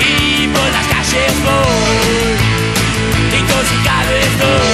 Y 0.00 0.48
por 0.48 0.68
las 0.70 0.86
calles 0.86 1.32
voy, 1.44 3.38
intoxicado 3.38 4.16
estoy. 4.16 4.67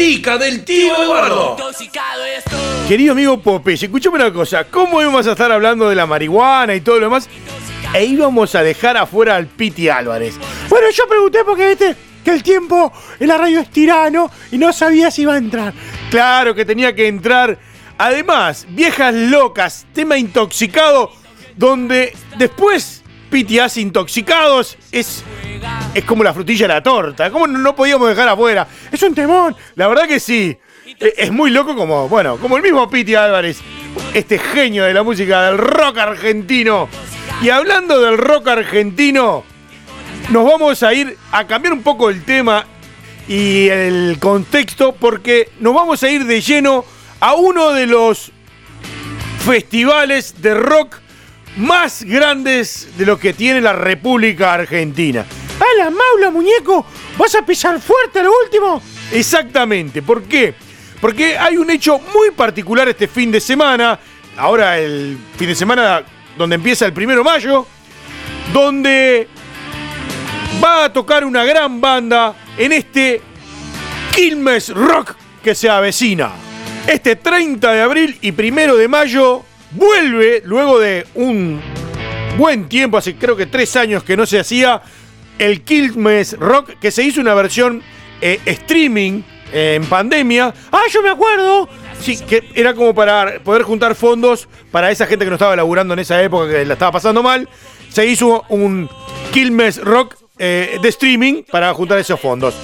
Botica 0.00 0.38
del 0.38 0.64
tío 0.64 1.02
Eduardo. 1.02 1.56
Querido 2.88 3.12
amigo 3.12 3.38
Popeye, 3.38 3.84
escúchame 3.84 4.16
una 4.16 4.32
cosa. 4.32 4.64
¿Cómo 4.64 5.00
íbamos 5.02 5.26
a 5.26 5.32
estar 5.32 5.52
hablando 5.52 5.90
de 5.90 5.94
la 5.94 6.06
marihuana 6.06 6.74
y 6.74 6.80
todo 6.80 6.96
lo 6.96 7.06
demás? 7.06 7.28
E 7.92 8.04
íbamos 8.04 8.54
a 8.54 8.62
dejar 8.62 8.96
afuera 8.96 9.36
al 9.36 9.46
Piti 9.46 9.90
Álvarez. 9.90 10.36
Bueno, 10.70 10.86
yo 10.90 11.06
pregunté 11.06 11.40
porque 11.44 11.68
viste 11.68 11.96
que 12.24 12.30
el 12.30 12.42
tiempo 12.42 12.90
en 13.18 13.28
la 13.28 13.36
radio 13.36 13.60
es 13.60 13.70
tirano 13.70 14.30
y 14.50 14.56
no 14.56 14.72
sabía 14.72 15.10
si 15.10 15.22
iba 15.22 15.34
a 15.34 15.38
entrar. 15.38 15.74
Claro 16.10 16.54
que 16.54 16.64
tenía 16.64 16.94
que 16.94 17.06
entrar. 17.06 17.58
Además, 17.98 18.66
Viejas 18.70 19.14
Locas, 19.14 19.86
tema 19.92 20.16
intoxicado, 20.16 21.12
donde 21.56 22.14
después 22.38 23.02
Piti 23.28 23.58
hace 23.58 23.82
intoxicados. 23.82 24.78
Es, 24.92 25.24
es 25.94 26.04
como 26.04 26.22
la 26.24 26.32
frutilla 26.34 26.66
de 26.68 26.74
la 26.74 26.82
torta. 26.82 27.30
¿Cómo 27.30 27.46
no, 27.46 27.74
podíamos 27.74 28.08
dejar 28.08 28.28
afuera? 28.28 28.66
Es 28.90 29.02
un 29.02 29.14
temón. 29.14 29.56
La 29.74 29.88
verdad 29.88 30.06
que 30.06 30.20
sí. 30.20 30.56
E- 30.98 31.14
Es 31.16 31.30
muy 31.32 31.50
loco 31.50 31.74
como, 31.76 32.08
bueno, 32.08 32.36
como 32.36 32.56
el 32.56 32.62
mismo 32.62 32.88
Piti 32.90 33.14
Álvarez, 33.14 33.60
este 34.14 34.38
genio 34.38 34.84
de 34.84 34.94
la 34.94 35.02
música 35.02 35.42
del 35.46 35.58
rock 35.58 35.98
argentino. 35.98 36.88
Y 37.42 37.48
hablando 37.50 38.00
del 38.00 38.18
rock 38.18 38.48
argentino, 38.48 39.44
nos 40.30 40.44
vamos 40.44 40.82
a 40.82 40.92
ir 40.94 41.16
a 41.32 41.46
cambiar 41.46 41.72
un 41.72 41.82
poco 41.82 42.10
el 42.10 42.24
tema 42.24 42.66
y 43.28 43.68
el 43.68 44.16
contexto 44.20 44.92
porque 44.92 45.50
nos 45.60 45.74
vamos 45.74 46.02
a 46.02 46.10
ir 46.10 46.24
de 46.24 46.40
lleno 46.40 46.84
a 47.20 47.34
uno 47.34 47.70
de 47.72 47.86
los 47.86 48.32
festivales 49.44 50.42
de 50.42 50.54
rock 50.54 50.96
más 51.56 52.02
grandes 52.04 52.88
de 52.96 53.06
lo 53.06 53.18
que 53.18 53.32
tiene 53.32 53.60
la 53.60 53.72
República 53.72 54.52
Argentina. 54.54 55.24
¡A 55.60 55.78
la 55.78 55.90
maula, 55.90 56.30
muñeco! 56.30 56.86
¿Vas 57.18 57.34
a 57.34 57.42
pisar 57.44 57.80
fuerte 57.80 58.22
lo 58.22 58.30
último? 58.44 58.82
Exactamente, 59.12 60.02
¿por 60.02 60.22
qué? 60.22 60.54
Porque 61.00 61.36
hay 61.38 61.56
un 61.56 61.70
hecho 61.70 61.98
muy 62.14 62.30
particular 62.30 62.88
este 62.88 63.08
fin 63.08 63.30
de 63.30 63.40
semana, 63.40 63.98
ahora 64.36 64.78
el 64.78 65.18
fin 65.36 65.48
de 65.48 65.54
semana 65.54 66.02
donde 66.36 66.56
empieza 66.56 66.86
el 66.86 66.92
primero 66.92 67.20
de 67.20 67.24
mayo, 67.24 67.66
donde 68.52 69.28
va 70.62 70.84
a 70.84 70.92
tocar 70.92 71.24
una 71.24 71.44
gran 71.44 71.80
banda 71.80 72.34
en 72.56 72.72
este 72.72 73.20
Quilmes 74.14 74.70
Rock 74.70 75.14
que 75.42 75.54
se 75.54 75.68
avecina. 75.68 76.32
Este 76.86 77.16
30 77.16 77.72
de 77.72 77.80
abril 77.82 78.18
y 78.20 78.32
primero 78.32 78.76
de 78.76 78.88
mayo 78.88 79.42
vuelve, 79.72 80.42
luego 80.44 80.78
de 80.78 81.06
un 81.14 81.60
buen 82.36 82.68
tiempo, 82.68 82.96
hace 82.96 83.16
creo 83.16 83.36
que 83.36 83.46
tres 83.46 83.76
años 83.76 84.02
que 84.02 84.16
no 84.16 84.26
se 84.26 84.40
hacía, 84.40 84.82
el 85.40 85.62
Quilmes 85.62 86.38
Rock, 86.38 86.78
que 86.78 86.90
se 86.90 87.02
hizo 87.02 87.20
una 87.20 87.32
versión 87.32 87.82
eh, 88.20 88.38
streaming 88.44 89.22
eh, 89.52 89.74
en 89.76 89.86
pandemia. 89.86 90.52
¡Ah, 90.70 90.82
yo 90.92 91.02
me 91.02 91.08
acuerdo! 91.08 91.66
Sí, 91.98 92.18
que 92.18 92.44
era 92.54 92.74
como 92.74 92.94
para 92.94 93.40
poder 93.42 93.62
juntar 93.62 93.94
fondos 93.94 94.48
para 94.70 94.90
esa 94.90 95.06
gente 95.06 95.24
que 95.24 95.30
no 95.30 95.36
estaba 95.36 95.56
laburando 95.56 95.94
en 95.94 96.00
esa 96.00 96.22
época, 96.22 96.50
que 96.50 96.64
la 96.66 96.74
estaba 96.74 96.92
pasando 96.92 97.22
mal. 97.22 97.48
Se 97.88 98.06
hizo 98.06 98.44
un 98.50 98.88
Quilmes 99.32 99.82
Rock 99.82 100.14
eh, 100.38 100.78
de 100.80 100.88
streaming 100.90 101.42
para 101.50 101.72
juntar 101.72 101.98
esos 101.98 102.20
fondos. 102.20 102.54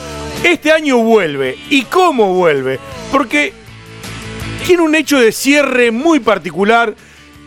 Este 0.44 0.70
año 0.70 0.98
vuelve. 0.98 1.58
¿Y 1.70 1.84
cómo 1.84 2.34
vuelve? 2.34 2.78
Porque 3.10 3.54
tiene 4.66 4.82
un 4.82 4.94
hecho 4.94 5.18
de 5.18 5.32
cierre 5.32 5.90
muy 5.90 6.20
particular, 6.20 6.94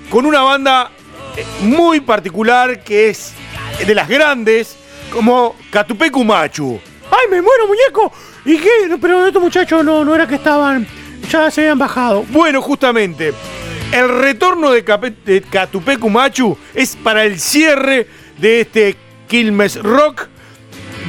con 0.10 0.26
una 0.26 0.42
banda 0.42 0.90
muy 1.62 2.00
particular 2.00 2.84
que 2.84 3.10
es 3.10 3.34
de 3.86 3.96
las 3.96 4.10
grandes, 4.10 4.76
como 5.12 5.56
Catupecu 5.70 6.24
Machu. 6.24 6.80
¡Ay, 7.12 7.28
me 7.30 7.42
muero, 7.42 7.68
muñeco! 7.68 8.12
¿Y 8.46 8.58
qué? 8.58 8.98
Pero 9.02 9.26
estos 9.28 9.42
muchachos 9.42 9.84
no, 9.84 10.06
no 10.06 10.16
era 10.16 10.28
que 10.28 10.36
estaban. 10.36 10.86
Ya 11.30 11.50
se 11.52 11.62
habían 11.62 11.78
bajado. 11.80 12.24
Bueno, 12.30 12.62
justamente, 12.62 13.34
el 13.92 14.08
retorno 14.22 14.72
de, 14.72 14.84
Cape- 14.86 15.16
de 15.26 15.42
Catupecu 15.42 16.10
Machu 16.10 16.58
es 16.74 16.96
para 16.96 17.24
el 17.26 17.40
cierre 17.40 18.08
de 18.38 18.62
este 18.62 18.96
Quilmes 19.28 19.82
Rock. 19.82 20.28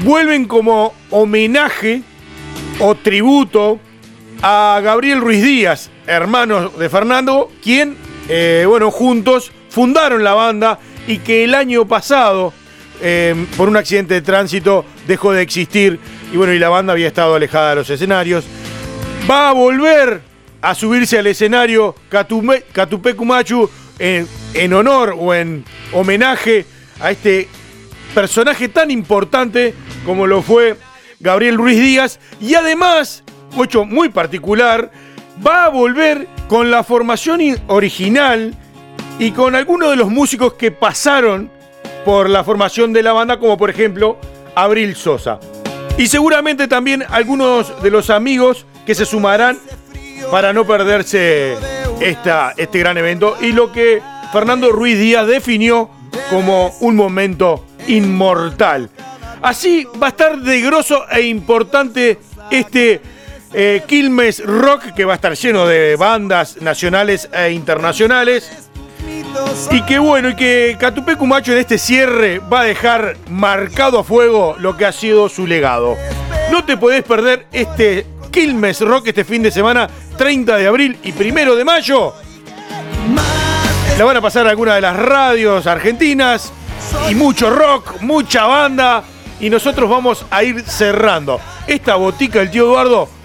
Vuelven 0.03 0.46
como 0.46 0.94
homenaje 1.11 2.03
o 2.80 2.94
tributo 2.94 3.78
a 4.42 4.80
Gabriel 4.82 5.20
Ruiz 5.20 5.42
Díaz, 5.42 5.90
hermano 6.07 6.70
de 6.70 6.88
Fernando, 6.88 7.51
quien, 7.62 7.96
eh, 8.28 8.64
bueno, 8.66 8.90
juntos 8.90 9.53
fundaron 9.68 10.24
la 10.24 10.32
banda 10.32 10.78
y 11.07 11.18
que 11.18 11.44
el 11.44 11.55
año 11.55 11.86
pasado, 11.86 12.55
eh, 13.03 13.46
por 13.57 13.68
un 13.68 13.76
accidente 13.76 14.14
de 14.14 14.22
tránsito, 14.22 14.84
dejó 15.07 15.32
de 15.32 15.42
existir 15.42 15.98
y 16.32 16.36
bueno, 16.36 16.53
y 16.53 16.59
la 16.59 16.68
banda 16.68 16.92
había 16.92 17.09
estado 17.09 17.34
alejada 17.34 17.70
de 17.70 17.76
los 17.76 17.90
escenarios. 17.90 18.44
Va 19.28 19.51
a 19.51 19.53
volver 19.53 20.20
a 20.62 20.74
subirse 20.74 21.18
al 21.18 21.26
escenario 21.26 21.94
Catume- 22.11 22.64
Catupecu 22.72 23.24
Machu 23.24 23.68
en, 23.98 24.26
en 24.55 24.72
honor 24.72 25.14
o 25.18 25.34
en 25.34 25.64
homenaje 25.92 26.66
a 27.01 27.11
este 27.11 27.48
personaje 28.14 28.68
tan 28.68 28.90
importante 28.90 29.74
como 30.05 30.26
lo 30.26 30.42
fue 30.42 30.76
Gabriel 31.20 31.57
Ruiz 31.57 31.78
Díaz 31.78 32.18
y 32.40 32.55
además, 32.55 33.22
un 33.57 33.64
hecho 33.64 33.84
muy 33.84 34.09
particular, 34.09 34.90
va 35.46 35.64
a 35.64 35.68
volver 35.68 36.26
con 36.48 36.70
la 36.70 36.82
formación 36.82 37.40
original 37.68 38.55
y 39.18 39.30
con 39.32 39.55
algunos 39.55 39.90
de 39.90 39.96
los 39.96 40.11
músicos 40.11 40.55
que 40.55 40.70
pasaron 40.70 41.51
por 42.05 42.30
la 42.30 42.44
formación 42.44 42.92
de 42.92 43.03
la 43.03 43.12
banda, 43.12 43.38
como 43.38 43.57
por 43.57 43.70
ejemplo 43.70 44.18
Abril 44.55 44.96
Sosa. 44.96 45.38
Y 45.98 46.07
seguramente 46.07 46.68
también 46.68 47.05
algunos 47.09 47.82
de 47.82 47.90
los 47.90 48.11
amigos 48.11 48.66
que 48.86 48.94
se 48.94 49.05
sumarán 49.05 49.59
para 50.30 50.53
no 50.53 50.66
perderse 50.66 51.57
esta, 52.01 52.55
este 52.57 52.78
gran 52.78 52.96
evento 52.98 53.36
y 53.40 53.53
lo 53.53 53.72
que 53.72 54.01
Fernando 54.32 54.72
Ruiz 54.72 54.98
Díaz 54.98 55.26
definió 55.26 55.90
como 56.30 56.72
un 56.80 56.96
momento 56.96 57.66
inmortal. 57.86 58.88
Así 59.42 59.86
va 60.01 60.09
a 60.09 60.11
estar 60.11 60.38
de 60.38 60.61
grosso 60.61 61.05
e 61.11 61.22
importante 61.22 62.18
este 62.51 63.01
eh, 63.53 63.82
Quilmes 63.86 64.44
Rock 64.44 64.92
que 64.94 65.05
va 65.05 65.14
a 65.14 65.16
estar 65.16 65.34
lleno 65.34 65.66
de 65.66 65.96
bandas 65.96 66.61
nacionales 66.61 67.28
e 67.32 67.51
internacionales. 67.51 68.70
Y 69.70 69.83
que 69.83 69.99
bueno, 69.99 70.31
y 70.31 70.37
que 70.37 70.76
Catupé 70.78 71.16
Cumacho 71.16 71.53
en 71.53 71.59
este 71.59 71.78
cierre 71.78 72.39
va 72.39 72.61
a 72.61 72.64
dejar 72.64 73.16
marcado 73.28 73.99
a 73.99 74.05
fuego 74.05 74.57
lo 74.59 74.76
que 74.76 74.87
ha 74.87 74.93
sido 74.93 75.28
su 75.28 75.47
legado. 75.47 75.97
No 76.51 76.64
te 76.64 76.76
podés 76.76 77.03
perder 77.05 77.47
este 77.53 78.07
Quilmes 78.31 78.81
Rock 78.81 79.09
este 79.09 79.24
fin 79.24 79.43
de 79.43 79.51
semana, 79.51 79.89
30 80.16 80.57
de 80.57 80.66
abril 80.66 80.99
y 81.03 81.12
1 81.12 81.55
de 81.55 81.64
mayo. 81.64 82.14
La 83.99 84.05
van 84.05 84.16
a 84.16 84.20
pasar 84.20 84.47
a 84.47 84.51
alguna 84.51 84.74
de 84.74 84.81
las 84.81 84.97
radios 84.97 85.66
argentinas 85.66 86.53
y 87.09 87.14
mucho 87.14 87.51
rock, 87.51 88.01
mucha 88.01 88.47
banda 88.47 89.05
y 89.39 89.51
nosotros 89.51 89.89
vamos 89.89 90.24
a 90.31 90.43
ir 90.43 90.62
cerrando 90.62 91.41
esta 91.66 91.97
botica 91.97 92.41
del 92.41 92.51
tío 92.51 92.64
Eduardo 92.64 93.20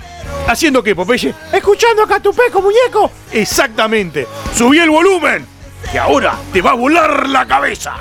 ¿Haciendo 0.47 0.83
qué, 0.83 0.95
Popeye? 0.95 1.33
Escuchando 1.51 2.03
a 2.03 2.07
Catupeco, 2.07 2.61
muñeco. 2.61 3.11
Exactamente. 3.31 4.27
Subí 4.53 4.77
el 4.77 4.89
volumen 4.91 5.54
que 5.91 5.99
ahora 5.99 6.35
te 6.51 6.61
va 6.61 6.71
a 6.71 6.75
volar 6.75 7.27
la 7.29 7.45
cabeza. 7.45 7.95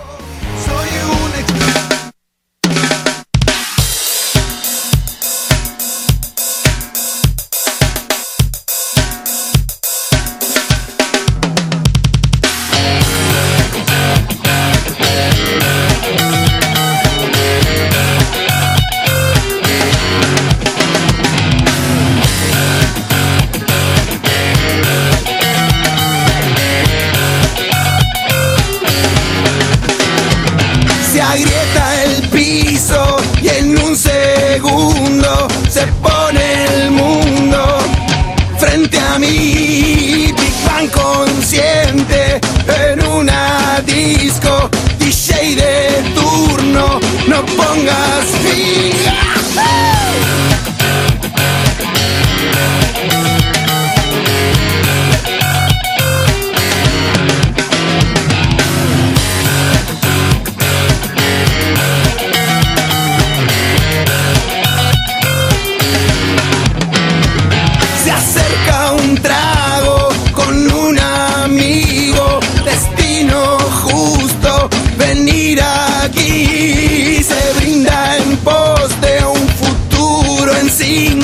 Se 68.05 68.11
acerca 68.11 68.93
un 68.93 69.17
trago 69.17 70.09
con 70.33 70.73
un 70.73 70.99
amigo, 70.99 72.41
destino 72.65 73.59
justo, 73.59 74.69
venir 74.97 75.61
aquí. 75.63 76.84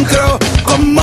entro 0.00 0.38
como 0.64 1.02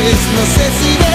No 0.00 0.06
sé 0.06 0.70
si 0.80 1.09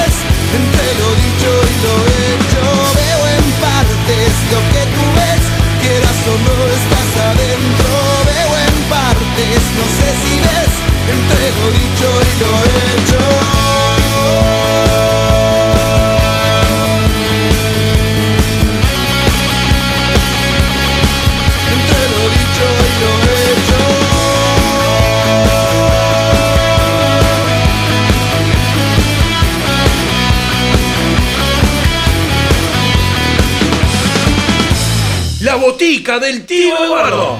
del 36.06 36.46
tío 36.46 36.78
Eduardo. 36.86 37.40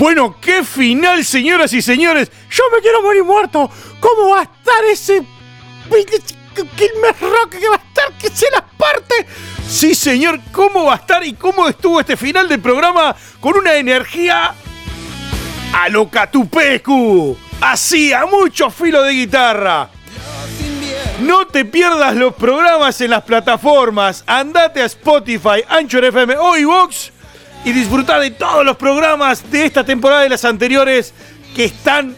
Bueno, 0.00 0.36
qué 0.40 0.64
final, 0.64 1.24
señoras 1.24 1.72
y 1.72 1.80
señores. 1.80 2.32
Yo 2.50 2.64
me 2.74 2.80
quiero 2.80 3.00
morir 3.00 3.22
muerto. 3.22 3.70
¿Cómo 4.00 4.30
va 4.30 4.40
a 4.40 4.42
estar 4.42 4.84
ese 4.90 5.22
Kilmer 6.76 7.14
Rock 7.20 7.50
que 7.50 7.68
va 7.68 7.76
a 7.76 7.88
estar 7.88 8.12
que 8.18 8.28
se 8.28 8.50
las 8.50 8.64
parte? 8.76 9.26
Sí, 9.68 9.94
señor, 9.94 10.40
¿cómo 10.50 10.86
va 10.86 10.94
a 10.94 10.96
estar 10.96 11.24
y 11.24 11.34
cómo 11.34 11.68
estuvo 11.68 12.00
este 12.00 12.16
final 12.16 12.48
del 12.48 12.60
programa 12.60 13.14
con 13.40 13.56
una 13.56 13.74
energía 13.74 14.52
a 15.72 15.88
lo 15.88 16.10
Catupecu? 16.10 17.36
Así, 17.60 18.12
a 18.12 18.26
mucho 18.26 18.68
filo 18.68 19.04
de 19.04 19.12
guitarra. 19.12 19.88
No 21.20 21.46
te 21.46 21.64
pierdas 21.64 22.16
los 22.16 22.34
programas 22.34 23.00
en 23.00 23.10
las 23.10 23.22
plataformas. 23.22 24.24
Andate 24.26 24.82
a 24.82 24.86
Spotify, 24.86 25.62
Anchor 25.68 26.04
FM 26.06 26.36
o 26.38 26.56
iVox 26.56 27.12
y 27.64 27.72
disfruta 27.72 28.18
de 28.18 28.30
todos 28.32 28.64
los 28.64 28.76
programas 28.76 29.50
de 29.50 29.64
esta 29.66 29.84
temporada 29.84 30.26
y 30.26 30.28
las 30.28 30.44
anteriores 30.44 31.14
que 31.54 31.66
están 31.66 32.16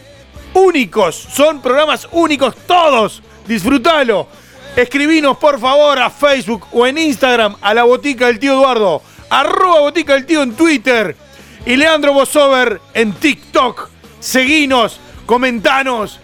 únicos. 0.53 1.15
Son 1.15 1.61
programas 1.61 2.07
únicos 2.11 2.55
todos. 2.67 3.21
Disfrútalo. 3.47 4.27
Escribinos 4.75 5.37
por 5.37 5.59
favor 5.59 5.99
a 5.99 6.09
Facebook 6.09 6.65
o 6.71 6.85
en 6.85 6.97
Instagram 6.97 7.55
a 7.61 7.73
la 7.73 7.83
botica 7.83 8.27
del 8.27 8.39
tío 8.39 8.53
Eduardo. 8.53 9.01
Arroba 9.29 9.81
botica 9.81 10.13
del 10.13 10.25
tío 10.25 10.41
en 10.41 10.55
Twitter. 10.55 11.15
Y 11.65 11.75
Leandro 11.75 12.13
Bosover 12.13 12.81
en 12.93 13.13
TikTok. 13.13 13.89
Seguinos, 14.19 14.99
comentanos, 15.25 16.19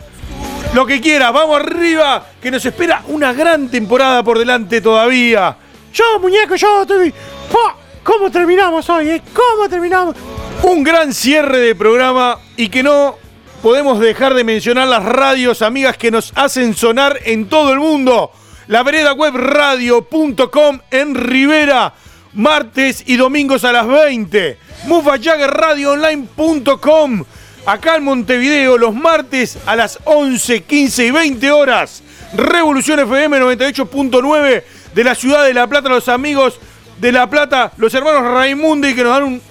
lo 0.73 0.85
que 0.85 0.99
quieras. 0.99 1.31
Vamos 1.31 1.59
arriba, 1.59 2.25
que 2.41 2.51
nos 2.51 2.65
espera 2.65 3.03
una 3.07 3.33
gran 3.33 3.69
temporada 3.69 4.23
por 4.23 4.39
delante 4.39 4.81
todavía. 4.81 5.55
Yo, 5.93 6.19
muñeco, 6.19 6.55
yo 6.55 6.81
estoy. 6.81 7.11
¡Pah! 7.51 7.75
¿Cómo 8.03 8.31
terminamos 8.31 8.89
hoy? 8.89 9.09
eh? 9.09 9.21
¿Cómo 9.33 9.69
terminamos? 9.69 10.15
Un 10.63 10.83
gran 10.83 11.13
cierre 11.13 11.59
de 11.59 11.75
programa 11.75 12.39
y 12.57 12.69
que 12.69 12.81
no 12.83 13.15
podemos 13.61 13.99
dejar 13.99 14.33
de 14.33 14.43
mencionar 14.43 14.87
las 14.87 15.03
radios 15.03 15.61
amigas 15.61 15.97
que 15.97 16.09
nos 16.09 16.31
hacen 16.35 16.75
sonar 16.75 17.19
en 17.25 17.47
todo 17.47 17.71
el 17.73 17.79
mundo. 17.79 18.31
La 18.67 18.81
vereda 18.83 19.13
web 19.13 19.35
radio.com 19.35 20.79
en 20.89 21.13
Rivera, 21.15 21.93
martes 22.33 23.03
y 23.05 23.17
domingos 23.17 23.63
a 23.65 23.71
las 23.71 23.87
20. 23.87 24.57
Mufayagradioonline.com 24.85 27.23
acá 27.65 27.95
en 27.97 28.03
Montevideo 28.03 28.77
los 28.77 28.93
martes 28.95 29.57
a 29.65 29.75
las 29.75 29.99
11, 30.05 30.63
15 30.63 31.05
y 31.05 31.11
20 31.11 31.51
horas. 31.51 32.01
Revolución 32.33 32.99
FM 32.99 33.39
98.9 33.39 34.63
de 34.95 35.03
la 35.03 35.13
ciudad 35.15 35.43
de 35.45 35.53
La 35.53 35.67
Plata, 35.67 35.89
los 35.89 36.07
amigos 36.09 36.59
de 37.01 37.11
La 37.11 37.29
Plata, 37.29 37.71
los 37.77 37.93
hermanos 37.93 38.23
Raimundi 38.23 38.93
que 38.95 39.03
nos 39.03 39.13
dan 39.13 39.23
un- 39.23 39.41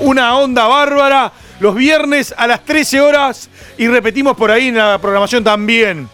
una 0.00 0.36
onda 0.36 0.66
bárbara 0.66 1.32
los 1.60 1.74
viernes 1.74 2.34
a 2.36 2.46
las 2.46 2.64
13 2.64 3.00
horas 3.00 3.48
y 3.76 3.86
repetimos 3.88 4.36
por 4.36 4.50
ahí 4.50 4.68
en 4.68 4.76
la 4.76 4.98
programación 4.98 5.44
también. 5.44 6.08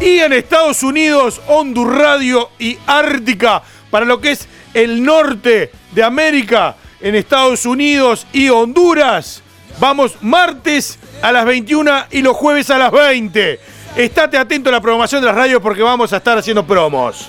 Y 0.00 0.18
en 0.18 0.32
Estados 0.32 0.82
Unidos, 0.82 1.40
Hondur 1.46 1.96
Radio 1.96 2.50
y 2.58 2.76
Ártica 2.86 3.62
para 3.90 4.04
lo 4.04 4.20
que 4.20 4.32
es 4.32 4.48
el 4.74 5.04
norte 5.04 5.70
de 5.92 6.02
América, 6.02 6.74
en 7.00 7.14
Estados 7.14 7.64
Unidos 7.64 8.26
y 8.32 8.48
Honduras. 8.48 9.42
Vamos 9.78 10.16
martes 10.20 10.98
a 11.22 11.30
las 11.32 11.44
21 11.44 12.06
y 12.10 12.22
los 12.22 12.36
jueves 12.36 12.70
a 12.70 12.78
las 12.78 12.90
20. 12.90 13.60
Estate 13.96 14.36
atento 14.36 14.68
a 14.70 14.72
la 14.72 14.80
programación 14.80 15.20
de 15.20 15.26
las 15.28 15.36
radios 15.36 15.60
porque 15.62 15.82
vamos 15.82 16.12
a 16.12 16.16
estar 16.16 16.36
haciendo 16.38 16.66
promos. 16.66 17.28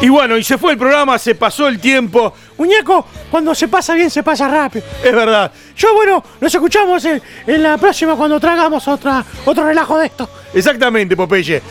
Y 0.00 0.08
bueno, 0.08 0.36
y 0.36 0.44
se 0.44 0.58
fue 0.58 0.72
el 0.72 0.78
programa, 0.78 1.18
se 1.18 1.34
pasó 1.34 1.66
el 1.66 1.78
tiempo. 1.78 2.34
Muñeco, 2.58 3.06
cuando 3.30 3.54
se 3.54 3.68
pasa 3.68 3.94
bien, 3.94 4.10
se 4.10 4.22
pasa 4.22 4.48
rápido. 4.48 4.84
Es 5.02 5.12
verdad. 5.12 5.50
Yo, 5.76 5.94
bueno, 5.94 6.22
nos 6.40 6.54
escuchamos 6.54 7.04
en, 7.06 7.22
en 7.46 7.62
la 7.62 7.78
próxima 7.78 8.14
cuando 8.14 8.38
tragamos 8.38 8.86
otra, 8.86 9.24
otro 9.46 9.64
relajo 9.64 9.98
de 9.98 10.06
esto. 10.06 10.28
Exactamente, 10.52 11.16
Popeye. 11.16 11.62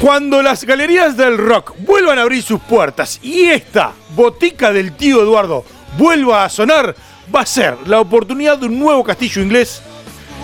Cuando 0.00 0.42
las 0.42 0.64
galerías 0.64 1.16
del 1.16 1.36
rock 1.36 1.74
vuelvan 1.80 2.18
a 2.18 2.22
abrir 2.22 2.42
sus 2.42 2.60
puertas 2.60 3.18
y 3.22 3.42
esta 3.42 3.92
botica 4.14 4.72
del 4.72 4.92
tío 4.92 5.20
Eduardo 5.20 5.64
vuelva 5.98 6.44
a 6.44 6.48
sonar, 6.48 6.94
va 7.34 7.40
a 7.40 7.46
ser 7.46 7.76
la 7.86 8.00
oportunidad 8.00 8.56
de 8.56 8.66
un 8.66 8.78
nuevo 8.78 9.04
castillo 9.04 9.42
inglés 9.42 9.82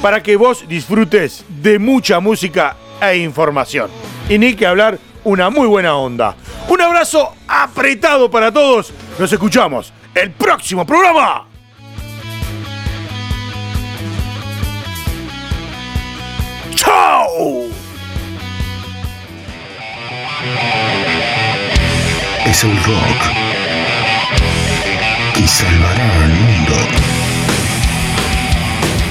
para 0.02 0.22
que 0.22 0.36
vos 0.36 0.68
disfrutes 0.68 1.44
de 1.48 1.78
mucha 1.78 2.20
música 2.20 2.76
e 3.00 3.16
información. 3.16 3.88
Y 4.28 4.38
ni 4.38 4.54
que 4.54 4.66
hablar, 4.66 4.98
una 5.26 5.50
muy 5.50 5.66
buena 5.66 5.96
onda. 5.96 6.36
Un 6.68 6.80
abrazo 6.80 7.34
apretado 7.48 8.30
para 8.30 8.52
todos. 8.52 8.92
Nos 9.18 9.32
escuchamos 9.32 9.92
el 10.14 10.30
próximo 10.30 10.86
programa. 10.86 11.46
¡Chao! 16.76 17.64
Es 22.46 22.62
el 22.62 22.76
rock 22.84 23.20
que 25.34 25.48
salvará 25.48 26.22
al 26.22 26.28
mundo. 26.28 26.74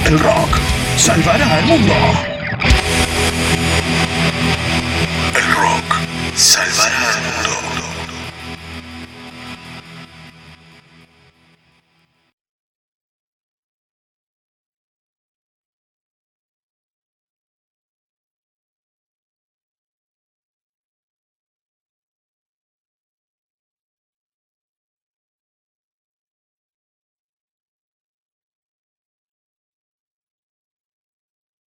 El 0.06 0.18
rock 0.18 0.58
salvará 0.96 1.56
al 1.56 1.66
mundo. 1.66 2.35
Salvará 6.36 7.14
al 7.14 7.22
mundo. 7.22 7.55